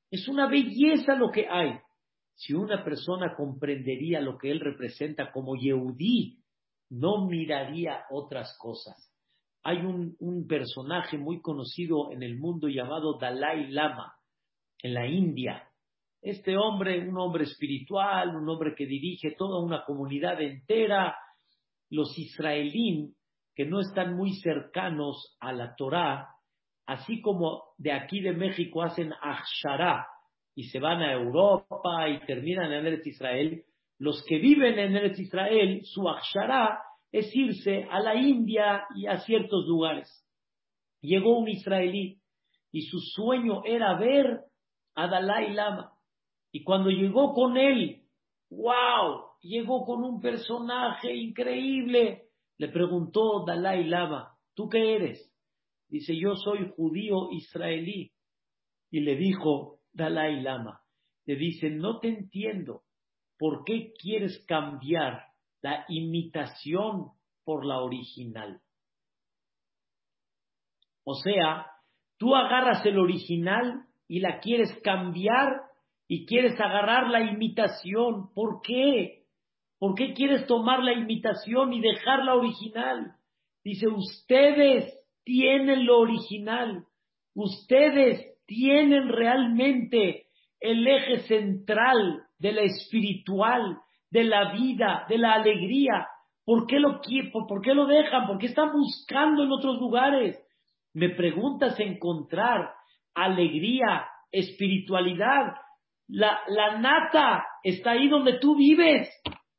Es 0.09 0.27
una 0.27 0.47
belleza 0.47 1.15
lo 1.15 1.29
que 1.31 1.47
hay. 1.47 1.77
Si 2.35 2.53
una 2.53 2.83
persona 2.83 3.35
comprendería 3.35 4.19
lo 4.19 4.37
que 4.37 4.49
él 4.49 4.59
representa 4.59 5.31
como 5.31 5.55
Yehudí, 5.55 6.39
no 6.89 7.27
miraría 7.27 8.03
otras 8.09 8.57
cosas. 8.57 8.95
Hay 9.63 9.77
un, 9.77 10.15
un, 10.19 10.47
personaje 10.47 11.17
muy 11.17 11.39
conocido 11.39 12.11
en 12.11 12.23
el 12.23 12.37
mundo 12.39 12.67
llamado 12.67 13.19
Dalai 13.19 13.69
Lama, 13.69 14.15
en 14.81 14.95
la 14.95 15.07
India. 15.07 15.70
Este 16.21 16.55
hombre, 16.55 17.07
un 17.07 17.17
hombre 17.17 17.45
espiritual, 17.45 18.35
un 18.35 18.47
hombre 18.47 18.75
que 18.75 18.85
dirige 18.85 19.35
toda 19.37 19.59
una 19.59 19.83
comunidad 19.83 20.39
entera, 20.41 21.15
los 21.89 22.17
israelíes 22.17 23.15
que 23.55 23.65
no 23.65 23.79
están 23.79 24.15
muy 24.15 24.33
cercanos 24.35 25.35
a 25.39 25.51
la 25.51 25.75
Torá, 25.75 26.29
así 26.85 27.21
como 27.21 27.63
de 27.77 27.91
aquí 27.91 28.21
de 28.21 28.33
México 28.33 28.83
hacen 28.83 29.13
Ahshara 29.21 30.07
y 30.55 30.65
se 30.65 30.79
van 30.79 31.01
a 31.01 31.13
Europa 31.13 32.07
y 32.09 32.25
terminan 32.25 32.71
en 32.71 32.85
Eretz 32.85 33.07
Israel, 33.07 33.63
los 33.97 34.23
que 34.27 34.37
viven 34.37 34.79
en 34.79 34.95
Eretz 34.95 35.19
Israel, 35.19 35.81
su 35.83 36.07
Ahshara 36.07 36.81
es 37.11 37.35
irse 37.35 37.87
a 37.89 37.99
la 37.99 38.15
India 38.15 38.85
y 38.95 39.07
a 39.07 39.17
ciertos 39.19 39.65
lugares. 39.67 40.09
Llegó 41.01 41.37
un 41.37 41.49
israelí 41.49 42.19
y 42.71 42.81
su 42.83 42.99
sueño 42.99 43.63
era 43.65 43.97
ver 43.97 44.41
a 44.95 45.07
Dalai 45.07 45.53
Lama. 45.53 45.91
Y 46.51 46.63
cuando 46.63 46.89
llegó 46.89 47.33
con 47.33 47.57
él, 47.57 48.03
wow, 48.49 49.31
llegó 49.41 49.85
con 49.85 50.03
un 50.03 50.19
personaje 50.19 51.15
increíble. 51.15 52.29
Le 52.57 52.67
preguntó 52.67 53.45
Dalai 53.45 53.85
Lama, 53.85 54.37
¿tú 54.53 54.69
qué 54.69 54.95
eres? 54.95 55.33
Dice, 55.87 56.15
yo 56.17 56.35
soy 56.35 56.71
judío 56.75 57.31
israelí. 57.31 58.11
Y 58.89 58.99
le 58.99 59.15
dijo 59.15 59.79
Dalai 59.93 60.41
Lama, 60.41 60.81
le 61.25 61.35
dice, 61.35 61.69
no 61.69 61.99
te 61.99 62.09
entiendo. 62.09 62.83
¿Por 63.37 63.63
qué 63.63 63.93
quieres 63.93 64.43
cambiar 64.47 65.25
la 65.61 65.85
imitación 65.87 67.11
por 67.43 67.65
la 67.65 67.79
original? 67.81 68.61
O 71.03 71.15
sea, 71.15 71.67
tú 72.17 72.35
agarras 72.35 72.85
el 72.85 72.99
original 72.99 73.87
y 74.07 74.19
la 74.19 74.39
quieres 74.39 74.77
cambiar 74.83 75.70
y 76.11 76.25
quieres 76.25 76.59
agarrar 76.59 77.09
la 77.09 77.21
imitación. 77.21 78.33
¿Por 78.35 78.61
qué? 78.61 79.23
¿Por 79.79 79.95
qué 79.95 80.11
quieres 80.13 80.45
tomar 80.45 80.83
la 80.83 80.91
imitación 80.91 81.71
y 81.71 81.79
dejar 81.79 82.25
la 82.25 82.35
original? 82.35 83.13
Dice, 83.63 83.87
ustedes 83.87 84.93
tienen 85.23 85.85
lo 85.85 85.99
original. 85.99 86.83
Ustedes 87.33 88.25
tienen 88.45 89.07
realmente 89.07 90.25
el 90.59 90.85
eje 90.85 91.19
central 91.29 92.23
de 92.39 92.51
la 92.51 92.63
espiritual, 92.63 93.77
de 94.09 94.25
la 94.25 94.51
vida, 94.51 95.05
de 95.07 95.17
la 95.17 95.35
alegría. 95.35 96.07
¿Por 96.43 96.67
qué 96.67 96.77
lo, 96.77 96.99
por 97.47 97.61
qué 97.61 97.73
lo 97.73 97.85
dejan? 97.85 98.27
¿Por 98.27 98.37
qué 98.37 98.47
están 98.47 98.73
buscando 98.73 99.43
en 99.43 99.51
otros 99.53 99.79
lugares? 99.79 100.37
Me 100.93 101.07
preguntas 101.07 101.79
encontrar 101.79 102.69
alegría, 103.13 104.07
espiritualidad, 104.29 105.53
la, 106.11 106.77
nata 106.79 107.45
está 107.63 107.91
ahí 107.91 108.09
donde 108.09 108.39
tú 108.39 108.55
vives. 108.55 109.07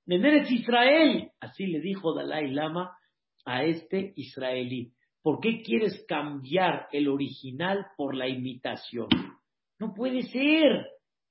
En 0.07 0.25
eres 0.25 0.51
Israel. 0.51 1.31
Así 1.41 1.67
le 1.67 1.81
dijo 1.81 2.15
Dalai 2.15 2.51
Lama 2.51 2.97
a 3.45 3.65
este 3.65 4.13
israelí. 4.17 4.93
¿Por 5.23 5.41
qué 5.41 5.63
quieres 5.63 6.05
cambiar 6.07 6.89
el 6.93 7.09
original 7.09 7.87
por 7.97 8.15
la 8.15 8.29
imitación? 8.29 9.09
No 9.79 9.95
puede 9.95 10.23
ser. 10.23 10.89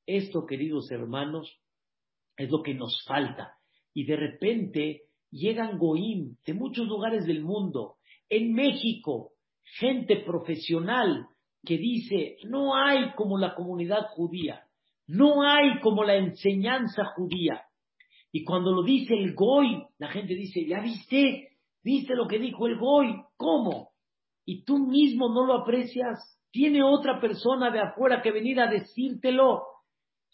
Esto, 0.07 0.45
queridos 0.45 0.89
hermanos, 0.91 1.60
es 2.36 2.49
lo 2.49 2.63
que 2.63 2.73
nos 2.73 3.03
falta. 3.05 3.57
Y 3.93 4.05
de 4.05 4.15
repente 4.15 5.03
llegan 5.29 5.77
Goim 5.77 6.38
de 6.45 6.53
muchos 6.53 6.88
lugares 6.88 7.25
del 7.25 7.43
mundo. 7.43 7.97
En 8.29 8.53
México, 8.53 9.34
gente 9.77 10.17
profesional 10.17 11.27
que 11.63 11.77
dice, 11.77 12.38
no 12.45 12.75
hay 12.75 13.12
como 13.13 13.38
la 13.38 13.53
comunidad 13.53 14.07
judía. 14.15 14.65
No 15.08 15.44
hay 15.44 15.80
como 15.82 16.04
la 16.04 16.16
enseñanza 16.16 17.06
judía. 17.16 17.64
Y 18.32 18.44
cuando 18.44 18.72
lo 18.72 18.84
dice 18.84 19.14
el 19.14 19.34
Goy, 19.34 19.84
la 19.98 20.08
gente 20.10 20.36
dice, 20.36 20.66
¿ya 20.66 20.80
viste? 20.80 21.50
¿Viste 21.84 22.16
lo 22.16 22.28
que 22.28 22.40
dijo 22.40 22.68
el 22.68 22.78
Goy? 22.78 23.16
¿Cómo? 23.36 23.90
Y 24.46 24.64
tú 24.64 24.78
mismo 24.78 25.30
no 25.34 25.46
lo 25.46 25.56
aprecias. 25.56 26.40
Tiene 26.52 26.84
otra 26.84 27.20
persona 27.20 27.72
de 27.72 27.80
afuera 27.80 28.22
que 28.22 28.32
venir 28.32 28.60
a 28.60 28.70
decírtelo, 28.70 29.64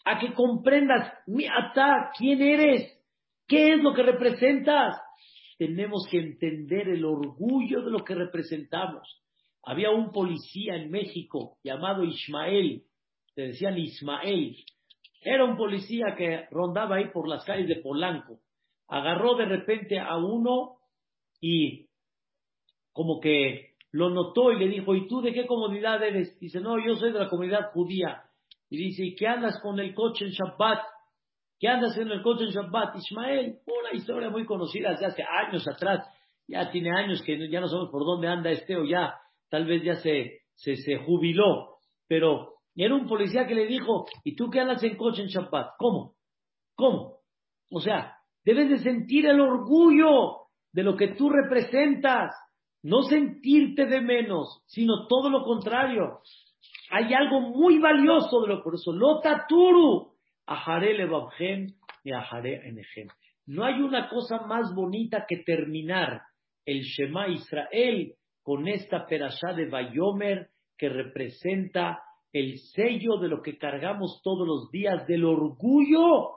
a 0.04 0.18
que 0.18 0.32
comprendas, 0.32 1.12
ata, 1.56 2.10
¿quién 2.16 2.40
eres? 2.40 2.98
¿Qué 3.46 3.74
es 3.74 3.82
lo 3.82 3.94
que 3.94 4.02
representas? 4.02 4.96
Tenemos 5.58 6.06
que 6.10 6.18
entender 6.18 6.88
el 6.88 7.04
orgullo 7.04 7.82
de 7.82 7.90
lo 7.90 8.04
que 8.04 8.14
representamos. 8.14 9.22
Había 9.64 9.90
un 9.90 10.12
policía 10.12 10.76
en 10.76 10.90
México 10.90 11.58
llamado 11.64 12.04
Ismael, 12.04 12.84
le 13.38 13.48
decían 13.48 13.78
Ismael. 13.78 14.56
Era 15.20 15.44
un 15.44 15.56
policía 15.56 16.16
que 16.16 16.48
rondaba 16.50 16.96
ahí 16.96 17.10
por 17.12 17.28
las 17.28 17.44
calles 17.44 17.68
de 17.68 17.76
Polanco. 17.76 18.40
Agarró 18.88 19.36
de 19.36 19.44
repente 19.44 20.00
a 20.00 20.16
uno 20.16 20.78
y 21.40 21.86
como 22.92 23.20
que 23.20 23.74
lo 23.92 24.10
notó 24.10 24.50
y 24.50 24.58
le 24.58 24.66
dijo, 24.66 24.92
¿y 24.96 25.06
tú 25.06 25.20
de 25.20 25.32
qué 25.32 25.46
comunidad 25.46 26.02
eres? 26.02 26.36
Dice, 26.40 26.60
no, 26.60 26.84
yo 26.84 26.96
soy 26.96 27.12
de 27.12 27.20
la 27.20 27.28
comunidad 27.28 27.70
judía. 27.72 28.24
Y 28.70 28.76
dice, 28.76 29.04
¿y 29.04 29.14
qué 29.14 29.28
andas 29.28 29.60
con 29.62 29.78
el 29.78 29.94
coche 29.94 30.24
en 30.24 30.32
Shabbat? 30.32 30.80
¿Qué 31.60 31.68
andas 31.68 31.96
en 31.96 32.10
el 32.10 32.22
coche 32.22 32.42
en 32.42 32.50
Shabbat? 32.50 32.96
Ismael, 32.96 33.58
una 33.66 33.92
historia 33.92 34.30
muy 34.30 34.46
conocida 34.46 34.90
desde 34.90 35.06
hace 35.06 35.22
años 35.22 35.64
atrás. 35.68 36.04
Ya 36.48 36.72
tiene 36.72 36.90
años 36.90 37.22
que 37.22 37.48
ya 37.48 37.60
no 37.60 37.68
sabemos 37.68 37.92
por 37.92 38.04
dónde 38.04 38.26
anda 38.26 38.50
este 38.50 38.74
o 38.76 38.84
ya, 38.84 39.14
tal 39.48 39.64
vez 39.64 39.84
ya 39.84 39.94
se, 39.94 40.40
se, 40.54 40.74
se 40.74 40.96
jubiló. 40.96 41.76
Pero 42.08 42.57
era 42.84 42.94
un 42.94 43.06
policía 43.06 43.46
que 43.46 43.54
le 43.54 43.66
dijo, 43.66 44.06
¿y 44.24 44.36
tú 44.36 44.50
qué 44.50 44.60
andas 44.60 44.82
en 44.84 44.96
coche 44.96 45.22
en 45.22 45.28
Shabbat? 45.28 45.76
¿Cómo? 45.78 46.14
¿Cómo? 46.74 47.18
O 47.70 47.80
sea, 47.80 48.16
debes 48.44 48.70
de 48.70 48.78
sentir 48.78 49.26
el 49.26 49.40
orgullo 49.40 50.46
de 50.72 50.82
lo 50.82 50.96
que 50.96 51.08
tú 51.08 51.28
representas. 51.30 52.34
No 52.82 53.02
sentirte 53.02 53.86
de 53.86 54.00
menos, 54.00 54.62
sino 54.66 55.08
todo 55.08 55.28
lo 55.28 55.42
contrario. 55.42 56.20
Hay 56.90 57.12
algo 57.12 57.40
muy 57.40 57.78
valioso 57.78 58.40
de 58.42 58.48
lo 58.48 58.62
por 58.62 58.76
eso. 58.76 58.92
Lotaturu, 58.92 60.12
ajare 60.46 60.94
levabhem 60.94 61.74
y 62.04 62.12
ajare 62.12 62.68
enegem. 62.68 63.08
No 63.46 63.64
hay 63.64 63.80
una 63.80 64.08
cosa 64.08 64.46
más 64.46 64.72
bonita 64.74 65.24
que 65.26 65.38
terminar 65.38 66.22
el 66.64 66.82
Shema 66.82 67.28
Israel 67.28 68.14
con 68.42 68.68
esta 68.68 69.06
perashá 69.06 69.52
de 69.54 69.68
Bayomer 69.68 70.50
que 70.76 70.88
representa 70.88 72.00
el 72.32 72.58
sello 72.58 73.18
de 73.18 73.28
lo 73.28 73.42
que 73.42 73.58
cargamos 73.58 74.20
todos 74.22 74.46
los 74.46 74.70
días, 74.70 75.06
del 75.06 75.24
orgullo 75.24 76.30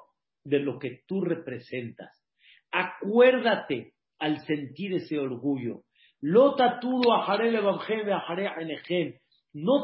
de 0.43 0.59
lo 0.59 0.79
que 0.79 1.01
tú 1.07 1.21
representas. 1.21 2.25
Acuérdate 2.71 3.93
al 4.19 4.39
sentir 4.45 4.93
ese 4.93 5.19
orgullo. 5.19 5.81
No 6.21 6.55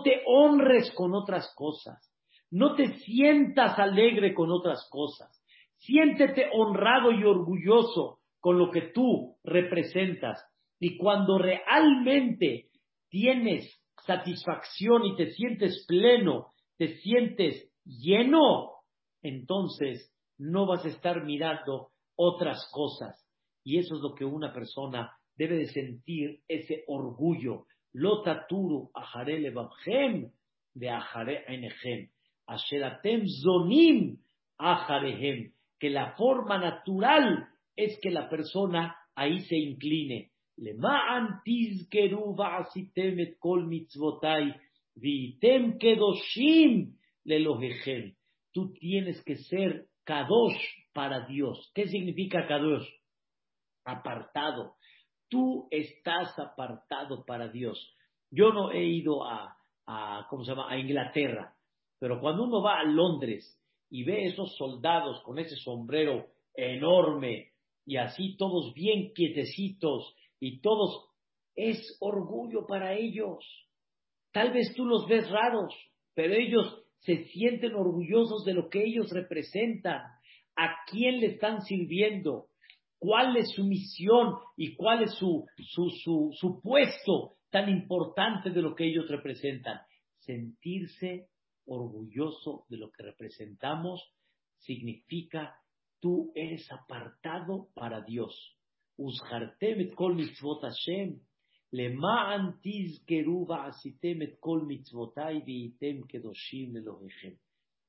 te 0.04 0.22
honres 0.26 0.92
con 0.96 1.14
otras 1.16 1.54
cosas. 1.56 2.14
No 2.50 2.76
te 2.76 3.00
sientas 3.00 3.78
alegre 3.78 4.34
con 4.34 4.52
otras 4.52 4.88
cosas. 4.90 5.44
Siéntete 5.78 6.50
honrado 6.54 7.12
y 7.12 7.24
orgulloso 7.24 8.20
con 8.40 8.58
lo 8.58 8.72
que 8.72 8.82
tú 8.94 9.36
representas. 9.44 10.42
Y 10.80 10.98
cuando 10.98 11.38
realmente 11.38 12.70
tienes 13.10 13.82
satisfacción 14.08 15.06
y 15.06 15.16
te 15.16 15.32
sientes 15.32 15.86
pleno, 15.88 16.48
te 16.78 16.98
sientes 16.98 17.70
lleno, 17.86 18.72
entonces 19.22 20.12
no 20.38 20.66
vas 20.66 20.84
a 20.86 20.90
estar 20.90 21.24
mirando 21.24 21.90
otras 22.16 22.68
cosas. 22.72 23.24
Y 23.64 23.78
eso 23.78 23.96
es 23.96 24.02
lo 24.02 24.16
que 24.16 24.26
una 24.26 24.54
persona 24.54 25.12
debe 25.36 25.58
de 25.58 25.68
sentir, 25.68 26.40
ese 26.48 26.84
orgullo, 26.88 27.66
lo 27.94 28.24
taturu 28.24 28.90
ajare 28.94 29.40
levabchem 29.40 30.32
de 30.74 30.90
ajare 30.90 31.44
enechem. 31.48 32.10
Asheratem 32.48 33.26
zonim 33.44 34.20
ajarehem. 34.58 35.52
Que 35.80 35.90
la 35.90 36.16
forma 36.16 36.58
natural 36.58 37.48
es 37.76 38.00
que 38.02 38.10
la 38.10 38.30
persona 38.30 38.96
ahí 39.16 39.40
se 39.42 39.58
incline. 39.58 40.32
Lema'an 40.58 41.42
tizkeru 41.46 42.36
va'asitem 42.36 43.20
et 43.20 43.38
kol 43.40 43.68
mitzvotai 43.68 44.54
vitem 44.96 45.78
kedoshim 45.78 46.96
lelohechem. 47.26 48.16
Tú 48.54 48.74
tienes 48.74 49.22
que 49.24 49.36
ser 49.36 49.86
kadosh 50.04 50.62
para 50.94 51.28
Dios. 51.28 51.72
¿Qué 51.76 51.88
significa 51.88 52.48
kadosh? 52.48 52.88
Apartado 53.86 54.78
tú 55.30 55.68
estás 55.72 56.38
apartado 56.40 57.26
para 57.26 57.50
Dios. 57.50 57.94
Yo 58.30 58.52
no 58.52 58.72
he 58.72 58.84
ido 58.84 59.24
a, 59.24 59.56
¿cómo 60.30 60.44
se 60.44 60.52
llama?, 60.52 60.70
a 60.70 60.78
Inglaterra, 60.78 61.54
pero 62.00 62.20
cuando 62.20 62.44
uno 62.44 62.62
va 62.62 62.80
a 62.80 62.84
Londres 62.84 63.60
y 63.90 64.04
ve 64.04 64.26
esos 64.26 64.56
soldados 64.58 65.22
con 65.24 65.40
ese 65.40 65.56
sombrero 65.56 66.28
enorme 66.54 67.52
y 67.86 67.98
así 67.98 68.36
todos 68.38 68.74
bien 68.74 69.14
quietecitos 69.14 70.16
y 70.40 70.62
todos, 70.62 71.10
es 71.56 71.98
orgullo 72.00 72.66
para 72.68 72.94
ellos. 72.94 73.44
Tal 74.32 74.54
vez 74.54 74.74
tú 74.76 74.86
los 74.86 75.08
ves 75.08 75.30
raros, 75.30 75.74
pero 76.14 76.34
ellos 76.34 76.84
se 77.00 77.26
sienten 77.26 77.76
orgullosos 77.76 78.44
de 78.46 78.54
lo 78.54 78.70
que 78.70 78.84
ellos 78.84 79.10
representan, 79.12 80.02
a 80.56 80.76
quién 80.90 81.20
le 81.20 81.28
están 81.28 81.62
sirviendo, 81.62 82.48
cuál 83.00 83.38
es 83.38 83.52
su 83.52 83.64
misión 83.64 84.36
y 84.56 84.76
cuál 84.76 85.04
es 85.04 85.14
su, 85.14 85.46
su, 85.58 86.32
su, 86.34 86.62
puesto 86.62 87.38
tan 87.50 87.70
importante 87.70 88.50
de 88.50 88.62
lo 88.62 88.76
que 88.76 88.86
ellos 88.86 89.08
representan. 89.08 89.80
Sentirse 90.20 91.30
orgulloso 91.66 92.66
de 92.70 92.78
lo 92.78 92.92
que 92.92 93.04
representamos 93.04 94.02
significa 94.58 95.56
tú 96.00 96.32
eres 96.36 96.70
apartado 96.72 97.70
para 97.74 98.02
Dios. 98.02 98.57
Kol 99.96 100.16
mitzvot 100.16 100.62
Hashem, 100.62 101.20
kol 104.40 104.68
kedoshim 106.08 106.74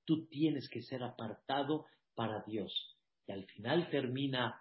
Tú 0.05 0.27
tienes 0.27 0.69
que 0.69 0.83
ser 0.83 1.03
apartado 1.03 1.87
para 2.15 2.43
Dios. 2.45 2.73
Y 3.27 3.33
al 3.33 3.45
final 3.47 3.89
termina 3.91 4.61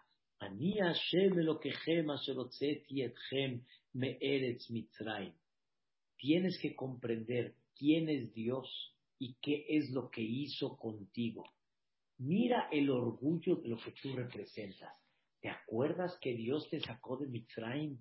Tienes 6.18 6.60
que 6.62 6.76
comprender 6.76 7.56
quién 7.76 8.10
es 8.10 8.34
Dios 8.34 8.96
y 9.20 9.36
qué 9.42 9.66
es 9.70 9.90
lo 9.92 10.10
que 10.10 10.22
hizo 10.22 10.78
contigo. 10.78 11.44
Mira 12.20 12.68
el 12.72 12.90
orgullo 12.90 13.56
de 13.58 13.70
lo 13.70 13.78
que 13.78 13.92
tú 14.02 14.14
representas. 14.16 14.94
¿Te 15.48 15.54
acuerdas 15.54 16.20
que 16.20 16.34
Dios 16.34 16.68
te 16.70 16.82
sacó 16.82 17.16
de 17.16 17.26
Mitzrayim? 17.28 18.00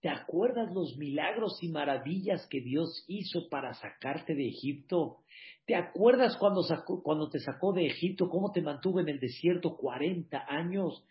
¿Te 0.00 0.08
acuerdas 0.08 0.74
los 0.74 0.96
milagros 0.96 1.62
y 1.62 1.68
maravillas 1.68 2.48
que 2.48 2.60
Dios 2.60 3.04
hizo 3.06 3.48
para 3.48 3.74
sacarte 3.74 4.34
de 4.34 4.48
Egipto? 4.48 5.18
¿Te 5.66 5.76
acuerdas 5.76 6.36
cuando, 6.36 6.62
cuando 7.04 7.30
te 7.30 7.38
sacó 7.38 7.72
de 7.74 7.86
Egipto, 7.86 8.28
cómo 8.28 8.50
te 8.50 8.60
mantuvo 8.60 8.98
en 8.98 9.08
el 9.08 9.20
desierto 9.20 9.76
40 9.76 10.46
años? 10.48 11.06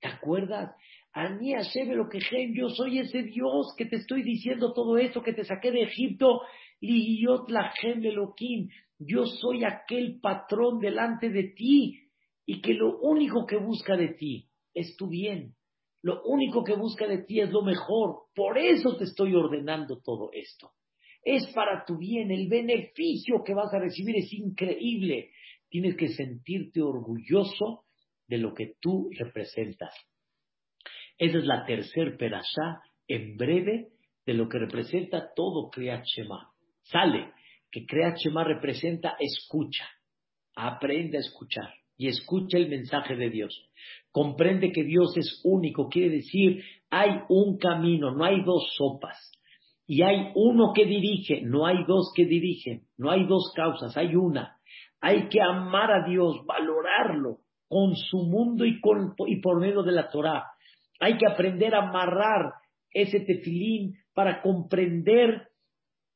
¿Te 0.00 0.08
acuerdas? 0.08 0.76
Ani 1.14 1.54
que 2.10 2.52
yo 2.54 2.68
soy 2.68 2.98
ese 2.98 3.22
Dios 3.22 3.74
que 3.74 3.86
te 3.86 3.96
estoy 3.96 4.22
diciendo 4.22 4.74
todo 4.74 4.98
esto, 4.98 5.22
que 5.22 5.32
te 5.32 5.44
saqué 5.44 5.70
de 5.70 5.84
Egipto, 5.84 6.42
Liot 6.82 7.48
la 7.48 7.72
Elohim. 7.82 8.68
Yo 8.98 9.24
soy 9.24 9.64
aquel 9.64 10.20
patrón 10.20 10.78
delante 10.78 11.30
de 11.30 11.54
ti 11.56 12.02
y 12.44 12.60
que 12.60 12.74
lo 12.74 12.98
único 12.98 13.46
que 13.46 13.56
busca 13.56 13.96
de 13.96 14.08
ti 14.08 14.50
es 14.76 14.94
tu 14.96 15.08
bien. 15.08 15.54
Lo 16.02 16.22
único 16.24 16.62
que 16.62 16.76
busca 16.76 17.08
de 17.08 17.24
ti 17.24 17.40
es 17.40 17.50
lo 17.50 17.62
mejor. 17.62 18.26
Por 18.34 18.58
eso 18.58 18.96
te 18.96 19.04
estoy 19.04 19.34
ordenando 19.34 20.00
todo 20.04 20.30
esto. 20.32 20.72
Es 21.22 21.46
para 21.52 21.84
tu 21.84 21.98
bien. 21.98 22.30
El 22.30 22.48
beneficio 22.48 23.42
que 23.44 23.54
vas 23.54 23.72
a 23.74 23.80
recibir 23.80 24.16
es 24.16 24.32
increíble. 24.32 25.30
Tienes 25.68 25.96
que 25.96 26.08
sentirte 26.08 26.82
orgulloso 26.82 27.86
de 28.28 28.38
lo 28.38 28.54
que 28.54 28.74
tú 28.80 29.08
representas. 29.18 29.94
Esa 31.18 31.38
es 31.38 31.44
la 31.44 31.64
tercer 31.64 32.16
perashá, 32.18 32.82
en 33.08 33.36
breve, 33.36 33.88
de 34.26 34.34
lo 34.34 34.48
que 34.48 34.58
representa 34.58 35.32
todo 35.34 35.70
Kriyat. 35.70 36.04
Sale 36.82 37.32
que 37.70 37.86
Kriyat 37.86 38.18
representa 38.44 39.16
escucha, 39.18 39.88
aprende 40.54 41.16
a 41.18 41.20
escuchar 41.20 41.72
y 41.96 42.08
escucha 42.08 42.58
el 42.58 42.68
mensaje 42.68 43.16
de 43.16 43.30
Dios. 43.30 43.70
Comprende 44.16 44.72
que 44.72 44.82
Dios 44.82 45.14
es 45.18 45.42
único, 45.44 45.90
quiere 45.90 46.08
decir, 46.08 46.64
hay 46.88 47.20
un 47.28 47.58
camino, 47.58 48.12
no 48.12 48.24
hay 48.24 48.42
dos 48.44 48.66
sopas. 48.74 49.30
Y 49.86 50.00
hay 50.00 50.32
uno 50.34 50.72
que 50.74 50.86
dirige, 50.86 51.42
no 51.42 51.66
hay 51.66 51.84
dos 51.86 52.14
que 52.16 52.24
dirigen, 52.24 52.84
no 52.96 53.10
hay 53.10 53.26
dos 53.26 53.52
causas, 53.54 53.94
hay 53.94 54.16
una. 54.16 54.56
Hay 55.02 55.28
que 55.28 55.42
amar 55.42 55.92
a 55.92 56.08
Dios, 56.08 56.34
valorarlo, 56.46 57.40
con 57.68 57.94
su 57.94 58.22
mundo 58.22 58.64
y, 58.64 58.80
por 58.80 59.60
medio 59.60 59.82
de 59.82 59.92
la 59.92 60.08
Torah. 60.08 60.46
Hay 60.98 61.18
que 61.18 61.30
aprender 61.30 61.74
a 61.74 61.86
amarrar 61.86 62.54
ese 62.94 63.20
tefilín 63.20 63.98
para 64.14 64.40
comprender 64.40 65.48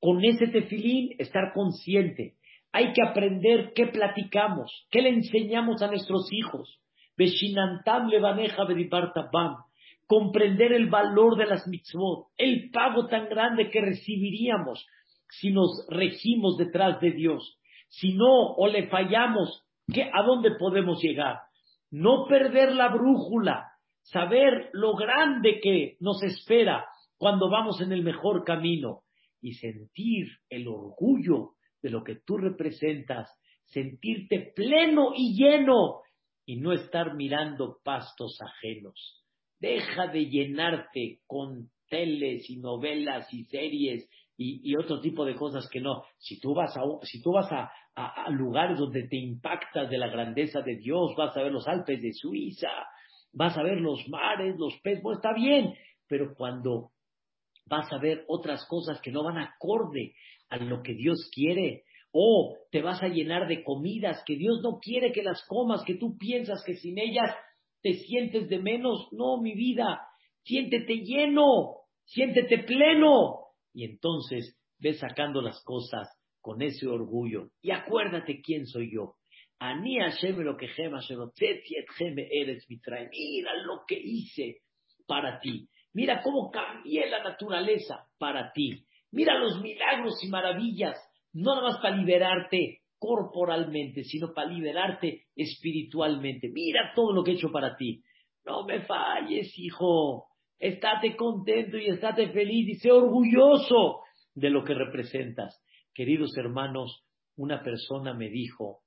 con 0.00 0.24
ese 0.24 0.46
tefilín, 0.46 1.16
estar 1.18 1.52
consciente. 1.52 2.36
Hay 2.72 2.94
que 2.94 3.02
aprender 3.06 3.74
qué 3.74 3.88
platicamos, 3.88 4.86
qué 4.90 5.02
le 5.02 5.10
enseñamos 5.10 5.82
a 5.82 5.88
nuestros 5.88 6.32
hijos. 6.32 6.80
Comprender 10.06 10.72
el 10.72 10.88
valor 10.88 11.36
de 11.36 11.46
las 11.46 11.66
mitzvot, 11.68 12.28
el 12.36 12.70
pago 12.70 13.06
tan 13.06 13.28
grande 13.28 13.70
que 13.70 13.80
recibiríamos 13.80 14.86
si 15.28 15.50
nos 15.50 15.86
regimos 15.88 16.56
detrás 16.56 17.00
de 17.00 17.12
Dios. 17.12 17.58
Si 17.88 18.14
no 18.14 18.54
o 18.56 18.66
le 18.66 18.88
fallamos, 18.88 19.64
¿A 20.12 20.22
dónde 20.22 20.52
podemos 20.52 21.02
llegar? 21.02 21.40
No 21.90 22.26
perder 22.28 22.72
la 22.74 22.88
brújula, 22.88 23.72
saber 24.02 24.70
lo 24.72 24.94
grande 24.94 25.60
que 25.60 25.96
nos 26.00 26.22
espera 26.22 26.86
cuando 27.16 27.50
vamos 27.50 27.80
en 27.80 27.92
el 27.92 28.02
mejor 28.02 28.44
camino 28.44 29.02
y 29.40 29.54
sentir 29.54 30.28
el 30.48 30.68
orgullo 30.68 31.54
de 31.82 31.90
lo 31.90 32.04
que 32.04 32.16
tú 32.24 32.36
representas, 32.36 33.30
sentirte 33.64 34.52
pleno 34.54 35.12
y 35.16 35.34
lleno 35.34 36.02
y 36.50 36.56
no 36.56 36.72
estar 36.72 37.14
mirando 37.14 37.78
pastos 37.84 38.36
ajenos. 38.42 39.24
Deja 39.60 40.08
de 40.08 40.26
llenarte 40.26 41.20
con 41.24 41.70
teles 41.88 42.50
y 42.50 42.56
novelas 42.56 43.32
y 43.32 43.44
series 43.44 44.10
y, 44.36 44.74
otro 44.74 45.00
tipo 45.00 45.24
de 45.24 45.36
cosas 45.36 45.68
que 45.70 45.80
no. 45.80 46.02
Si 46.18 46.40
tú 46.40 46.52
vas, 46.52 46.76
a, 46.76 46.80
si 47.02 47.22
tú 47.22 47.30
vas 47.30 47.46
a, 47.52 47.70
lugares 48.30 48.80
donde 48.80 49.06
te 49.06 49.16
impactas 49.16 49.88
de 49.88 49.96
la 49.96 50.08
grandeza 50.08 50.60
de 50.62 50.74
Dios, 50.74 51.14
vas 51.16 51.36
a 51.36 51.42
ver 51.44 51.52
los 51.52 51.68
Alpes 51.68 52.02
de 52.02 52.12
Suiza, 52.12 52.72
vas 53.32 53.56
a 53.56 53.62
ver 53.62 53.80
los 53.80 54.08
mares, 54.08 54.56
los 54.58 54.76
peces, 54.80 55.04
bueno, 55.04 55.20
está 55.20 55.32
bien, 55.32 55.72
pero 56.08 56.34
cuando 56.34 56.90
vas 57.66 57.92
a 57.92 57.98
ver 57.98 58.24
otras 58.26 58.66
cosas 58.66 59.00
que 59.00 59.12
no 59.12 59.22
van 59.22 59.38
acorde 59.38 60.14
a 60.48 60.56
lo 60.56 60.82
que 60.82 60.94
Dios 60.94 61.30
quiere, 61.32 61.84
o 62.12 62.56
te 62.70 62.82
vas 62.82 63.02
a 63.02 63.08
llenar 63.08 63.48
de 63.48 63.62
comidas 63.62 64.22
que 64.26 64.36
Dios 64.36 64.60
no 64.62 64.78
quiere 64.80 65.12
que 65.12 65.22
las 65.22 65.44
comas, 65.46 65.84
que 65.84 65.94
tú 65.94 66.16
piensas 66.18 66.62
que 66.64 66.74
sin 66.74 66.98
ellas 66.98 67.34
te 67.82 67.94
sientes 67.94 68.48
de 68.48 68.58
menos. 68.58 69.08
No, 69.12 69.40
mi 69.40 69.54
vida, 69.54 70.00
siéntete 70.42 71.02
lleno, 71.04 71.76
siéntete 72.04 72.64
pleno. 72.64 73.46
Y 73.72 73.84
entonces 73.84 74.58
ves 74.78 74.98
sacando 74.98 75.40
las 75.40 75.62
cosas 75.64 76.08
con 76.40 76.62
ese 76.62 76.86
orgullo. 76.86 77.50
Y 77.62 77.70
acuérdate 77.70 78.40
quién 78.42 78.66
soy 78.66 78.92
yo. 78.92 79.14
Ani 79.58 79.98
Hashem 79.98 80.38
lo 80.40 80.56
que 80.56 80.68
eres 82.30 82.66
Mira 82.68 83.54
lo 83.64 83.82
que 83.86 84.00
hice 84.02 84.62
para 85.06 85.38
ti. 85.38 85.68
Mira 85.92 86.22
cómo 86.22 86.50
cambié 86.50 87.08
la 87.10 87.22
naturaleza 87.22 88.06
para 88.18 88.52
ti. 88.52 88.86
Mira 89.12 89.38
los 89.38 89.60
milagros 89.60 90.14
y 90.24 90.28
maravillas 90.28 90.96
no 91.32 91.54
nada 91.54 91.68
más 91.68 91.78
para 91.80 91.96
liberarte 91.96 92.80
corporalmente, 92.98 94.04
sino 94.04 94.32
para 94.34 94.50
liberarte 94.50 95.26
espiritualmente. 95.34 96.48
Mira 96.52 96.92
todo 96.94 97.12
lo 97.12 97.24
que 97.24 97.32
he 97.32 97.34
hecho 97.34 97.50
para 97.50 97.76
ti. 97.76 98.02
No 98.44 98.64
me 98.64 98.82
falles, 98.82 99.52
hijo. 99.56 100.26
Estate 100.58 101.16
contento 101.16 101.78
y 101.78 101.86
estate 101.86 102.28
feliz 102.30 102.68
y 102.68 102.74
sé 102.74 102.92
orgulloso 102.92 104.00
de 104.34 104.50
lo 104.50 104.62
que 104.64 104.74
representas. 104.74 105.62
Queridos 105.94 106.36
hermanos, 106.36 107.04
una 107.36 107.62
persona 107.62 108.12
me 108.12 108.28
dijo 108.28 108.80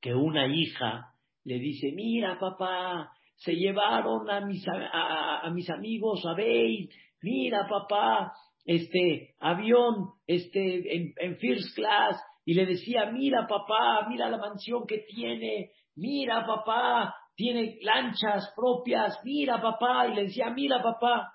que 0.00 0.14
una 0.14 0.46
hija 0.46 1.12
le 1.44 1.58
dice, 1.58 1.92
mira 1.92 2.38
papá, 2.38 3.10
se 3.36 3.54
llevaron 3.54 4.30
a 4.30 4.40
mis, 4.40 4.64
a, 4.68 5.48
mis 5.52 5.68
amigos 5.70 6.24
a 6.26 6.34
Beit, 6.34 6.90
mira 7.22 7.66
papá, 7.68 8.32
este 8.66 9.36
avión 9.38 10.10
este, 10.26 11.14
en, 11.16 11.36
first 11.38 11.74
class 11.76 12.20
y 12.44 12.54
le 12.54 12.66
decía, 12.66 13.10
mira 13.12 13.46
papá, 13.46 14.06
mira 14.08 14.28
la 14.28 14.38
mansión 14.38 14.86
que 14.86 14.98
tiene, 15.08 15.70
mira 15.94 16.44
papá, 16.44 17.14
tiene 17.36 17.78
lanchas 17.82 18.52
propias, 18.56 19.18
mira 19.24 19.60
papá, 19.60 20.08
y 20.08 20.14
le 20.14 20.22
decía, 20.24 20.50
mira 20.50 20.82
papá. 20.82 21.32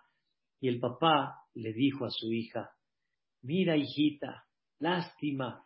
Y 0.60 0.68
el 0.68 0.80
papá 0.80 1.36
le 1.54 1.74
dijo 1.74 2.06
a 2.06 2.10
su 2.10 2.32
hija, 2.32 2.70
mira 3.42 3.78
hijita, 3.78 4.44
lástima 4.80 5.64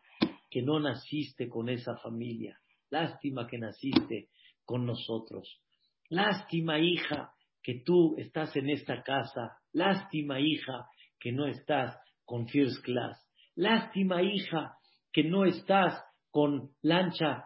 que 0.50 0.62
no 0.62 0.80
naciste 0.80 1.50
con 1.50 1.70
esa 1.70 1.98
familia, 1.98 2.60
lástima 2.92 3.48
que 3.48 3.58
naciste 3.58 4.30
con 4.64 4.86
nosotros, 4.86 5.62
lástima 6.10 6.80
hija 6.80 7.34
que 7.62 7.82
tú 7.84 8.16
estás 8.18 8.56
en 8.56 8.70
esta 8.70 9.02
casa, 9.02 9.58
lástima 9.74 10.40
hija 10.40 10.88
que 11.20 11.32
no 11.32 11.48
estás 11.48 11.98
con 12.26 12.48
First 12.48 12.84
Class. 12.84 13.22
Lástima, 13.56 14.22
hija, 14.22 14.78
que 15.12 15.24
no 15.24 15.46
estás 15.46 16.04
con 16.30 16.72
lancha 16.82 17.46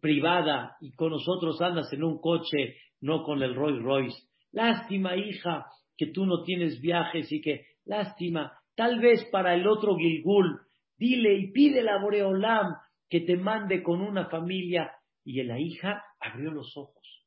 privada 0.00 0.76
y 0.80 0.92
con 0.92 1.10
nosotros 1.10 1.60
andas 1.60 1.92
en 1.92 2.02
un 2.02 2.18
coche, 2.20 2.76
no 3.00 3.22
con 3.22 3.42
el 3.42 3.54
Rolls 3.54 3.82
Royce. 3.82 4.18
Lástima, 4.52 5.16
hija, 5.16 5.66
que 5.96 6.06
tú 6.08 6.26
no 6.26 6.42
tienes 6.42 6.80
viajes 6.80 7.30
y 7.30 7.40
que, 7.40 7.66
lástima, 7.84 8.52
tal 8.74 9.00
vez 9.00 9.24
para 9.30 9.54
el 9.54 9.66
otro 9.66 9.96
Gilgul, 9.96 10.60
dile 10.96 11.34
y 11.34 11.52
pide 11.52 11.88
a 11.88 12.00
Boreolam 12.00 12.74
que 13.08 13.20
te 13.20 13.36
mande 13.36 13.82
con 13.82 14.00
una 14.00 14.28
familia. 14.28 14.92
Y 15.24 15.42
la 15.42 15.58
hija 15.58 16.04
abrió 16.20 16.50
los 16.52 16.76
ojos, 16.76 17.26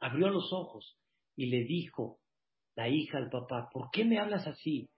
abrió 0.00 0.28
los 0.28 0.52
ojos 0.52 0.98
y 1.36 1.46
le 1.46 1.64
dijo 1.64 2.18
la 2.74 2.88
hija 2.88 3.18
al 3.18 3.30
papá, 3.30 3.68
¿por 3.72 3.90
qué 3.90 4.04
me 4.04 4.18
hablas 4.18 4.46
así? 4.46 4.88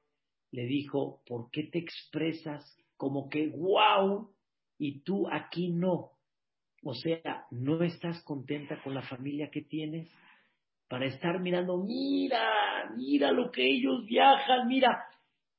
le 0.55 0.67
dijo, 0.67 1.21
¿por 1.27 1.51
qué 1.51 1.65
te 1.65 1.81
expresas 1.81 2.65
como 2.97 3.29
que 3.29 3.49
wow 3.49 4.31
y 4.79 5.01
tú 5.01 5.27
aquí 5.29 5.73
no? 5.73 6.13
O 6.85 6.95
sea, 6.95 7.47
¿no 7.51 7.83
estás 7.83 8.23
contenta 8.23 8.81
con 8.85 8.95
la 8.95 9.03
familia 9.03 9.51
que 9.51 9.63
tienes? 9.63 10.09
Para 10.89 11.07
estar 11.07 11.41
mirando, 11.41 11.83
mira, 11.83 12.89
mira 12.97 13.33
lo 13.33 13.51
que 13.51 13.67
ellos 13.67 14.07
viajan, 14.07 14.69
mira. 14.69 15.05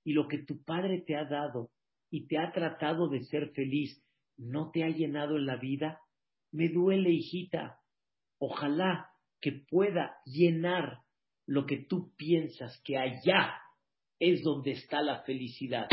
Y 0.06 0.13
lo 0.13 0.30
que 0.30 0.38
tu 0.38 0.63
padre 0.63 1.01
te 1.01 1.17
ha 1.17 1.25
dado 1.25 1.71
y 2.10 2.28
te 2.28 2.38
ha 2.38 2.54
tratado 2.54 3.10
de 3.10 3.23
ser 3.23 3.49
feliz, 3.49 4.01
¿no 4.38 4.71
te 4.71 4.86
ha 4.86 4.88
llenado 4.88 5.36
en 5.36 5.45
la 5.45 5.58
vida? 5.58 5.99
Me 6.51 6.69
duele, 6.69 7.10
hijita. 7.10 7.82
Ojalá 8.38 9.10
que 9.41 9.51
pueda 9.51 10.15
llenar 10.23 10.99
lo 11.45 11.65
que 11.65 11.86
tú 11.86 12.13
piensas 12.15 12.81
que 12.84 12.97
allá 12.97 13.55
es 14.19 14.41
donde 14.43 14.71
está 14.71 15.01
la 15.01 15.21
felicidad. 15.23 15.88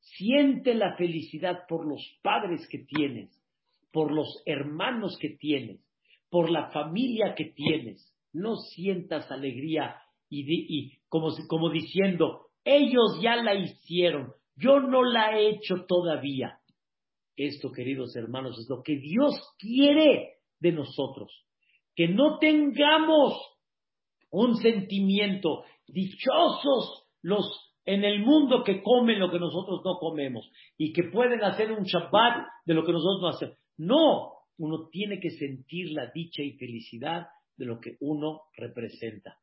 Siente 0.00 0.74
la 0.74 0.96
felicidad 0.96 1.66
por 1.68 1.86
los 1.86 2.02
padres 2.22 2.66
que 2.68 2.78
tienes, 2.78 3.30
por 3.92 4.12
los 4.12 4.42
hermanos 4.46 5.16
que 5.20 5.30
tienes, 5.30 5.80
por 6.30 6.50
la 6.50 6.70
familia 6.70 7.34
que 7.36 7.46
tienes. 7.46 8.12
No 8.32 8.56
sientas 8.56 9.30
alegría 9.30 9.96
y, 10.28 10.98
como, 11.08 11.70
diciendo, 11.70 12.46
ellos 12.64 13.20
ya 13.22 13.36
la 13.36 13.54
hicieron, 13.54 14.32
yo 14.56 14.80
no 14.80 15.04
la 15.04 15.38
he 15.38 15.50
hecho 15.50 15.84
todavía. 15.86 16.58
Esto, 17.36 17.70
queridos 17.70 18.16
hermanos, 18.16 18.58
es 18.58 18.68
lo 18.68 18.82
que 18.82 18.96
Dios 18.96 19.34
quiere 19.58 20.36
de 20.58 20.72
nosotros. 20.72 21.44
Que 21.94 22.08
no 22.08 22.38
tengamos 22.38 23.34
un 24.32 24.56
sentimiento 24.56 25.64
dichosos 25.86 27.04
los 27.22 27.72
en 27.84 28.04
el 28.04 28.20
mundo 28.20 28.62
que 28.64 28.82
comen 28.82 29.18
lo 29.18 29.30
que 29.30 29.38
nosotros 29.38 29.82
no 29.84 29.98
comemos 29.98 30.50
y 30.78 30.92
que 30.92 31.04
pueden 31.04 31.42
hacer 31.42 31.72
un 31.72 31.84
Shabbat 31.84 32.46
de 32.64 32.74
lo 32.74 32.84
que 32.84 32.92
nosotros 32.92 33.20
no 33.20 33.28
hacemos. 33.28 33.58
No, 33.76 34.32
uno 34.58 34.88
tiene 34.90 35.18
que 35.18 35.30
sentir 35.30 35.90
la 35.92 36.10
dicha 36.14 36.42
y 36.42 36.52
felicidad 36.52 37.26
de 37.56 37.66
lo 37.66 37.80
que 37.80 37.96
uno 38.00 38.42
representa. 38.56 39.36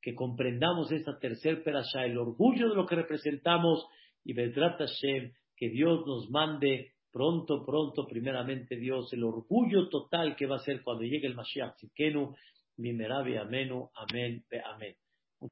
que 0.00 0.14
comprendamos 0.14 0.92
esta 0.92 1.18
tercer 1.18 1.64
perasha, 1.64 2.04
el 2.04 2.18
orgullo 2.18 2.68
de 2.68 2.76
lo 2.76 2.86
que 2.86 2.94
representamos 2.94 3.86
y 4.22 4.34
Bedrat 4.34 4.78
Hashem, 4.78 5.32
que 5.56 5.70
Dios 5.70 6.04
nos 6.06 6.30
mande 6.30 6.92
pronto, 7.10 7.64
pronto, 7.64 8.06
primeramente 8.06 8.76
Dios, 8.76 9.12
el 9.12 9.24
orgullo 9.24 9.88
total 9.88 10.36
que 10.36 10.46
va 10.46 10.56
a 10.56 10.64
ser 10.64 10.82
cuando 10.82 11.04
llegue 11.04 11.26
el 11.26 11.34
Mashiach 11.34 11.76
Mimerabi 12.78 13.36
Amenu, 13.38 13.90
Amén, 13.94 14.44
Amén. 14.64 14.94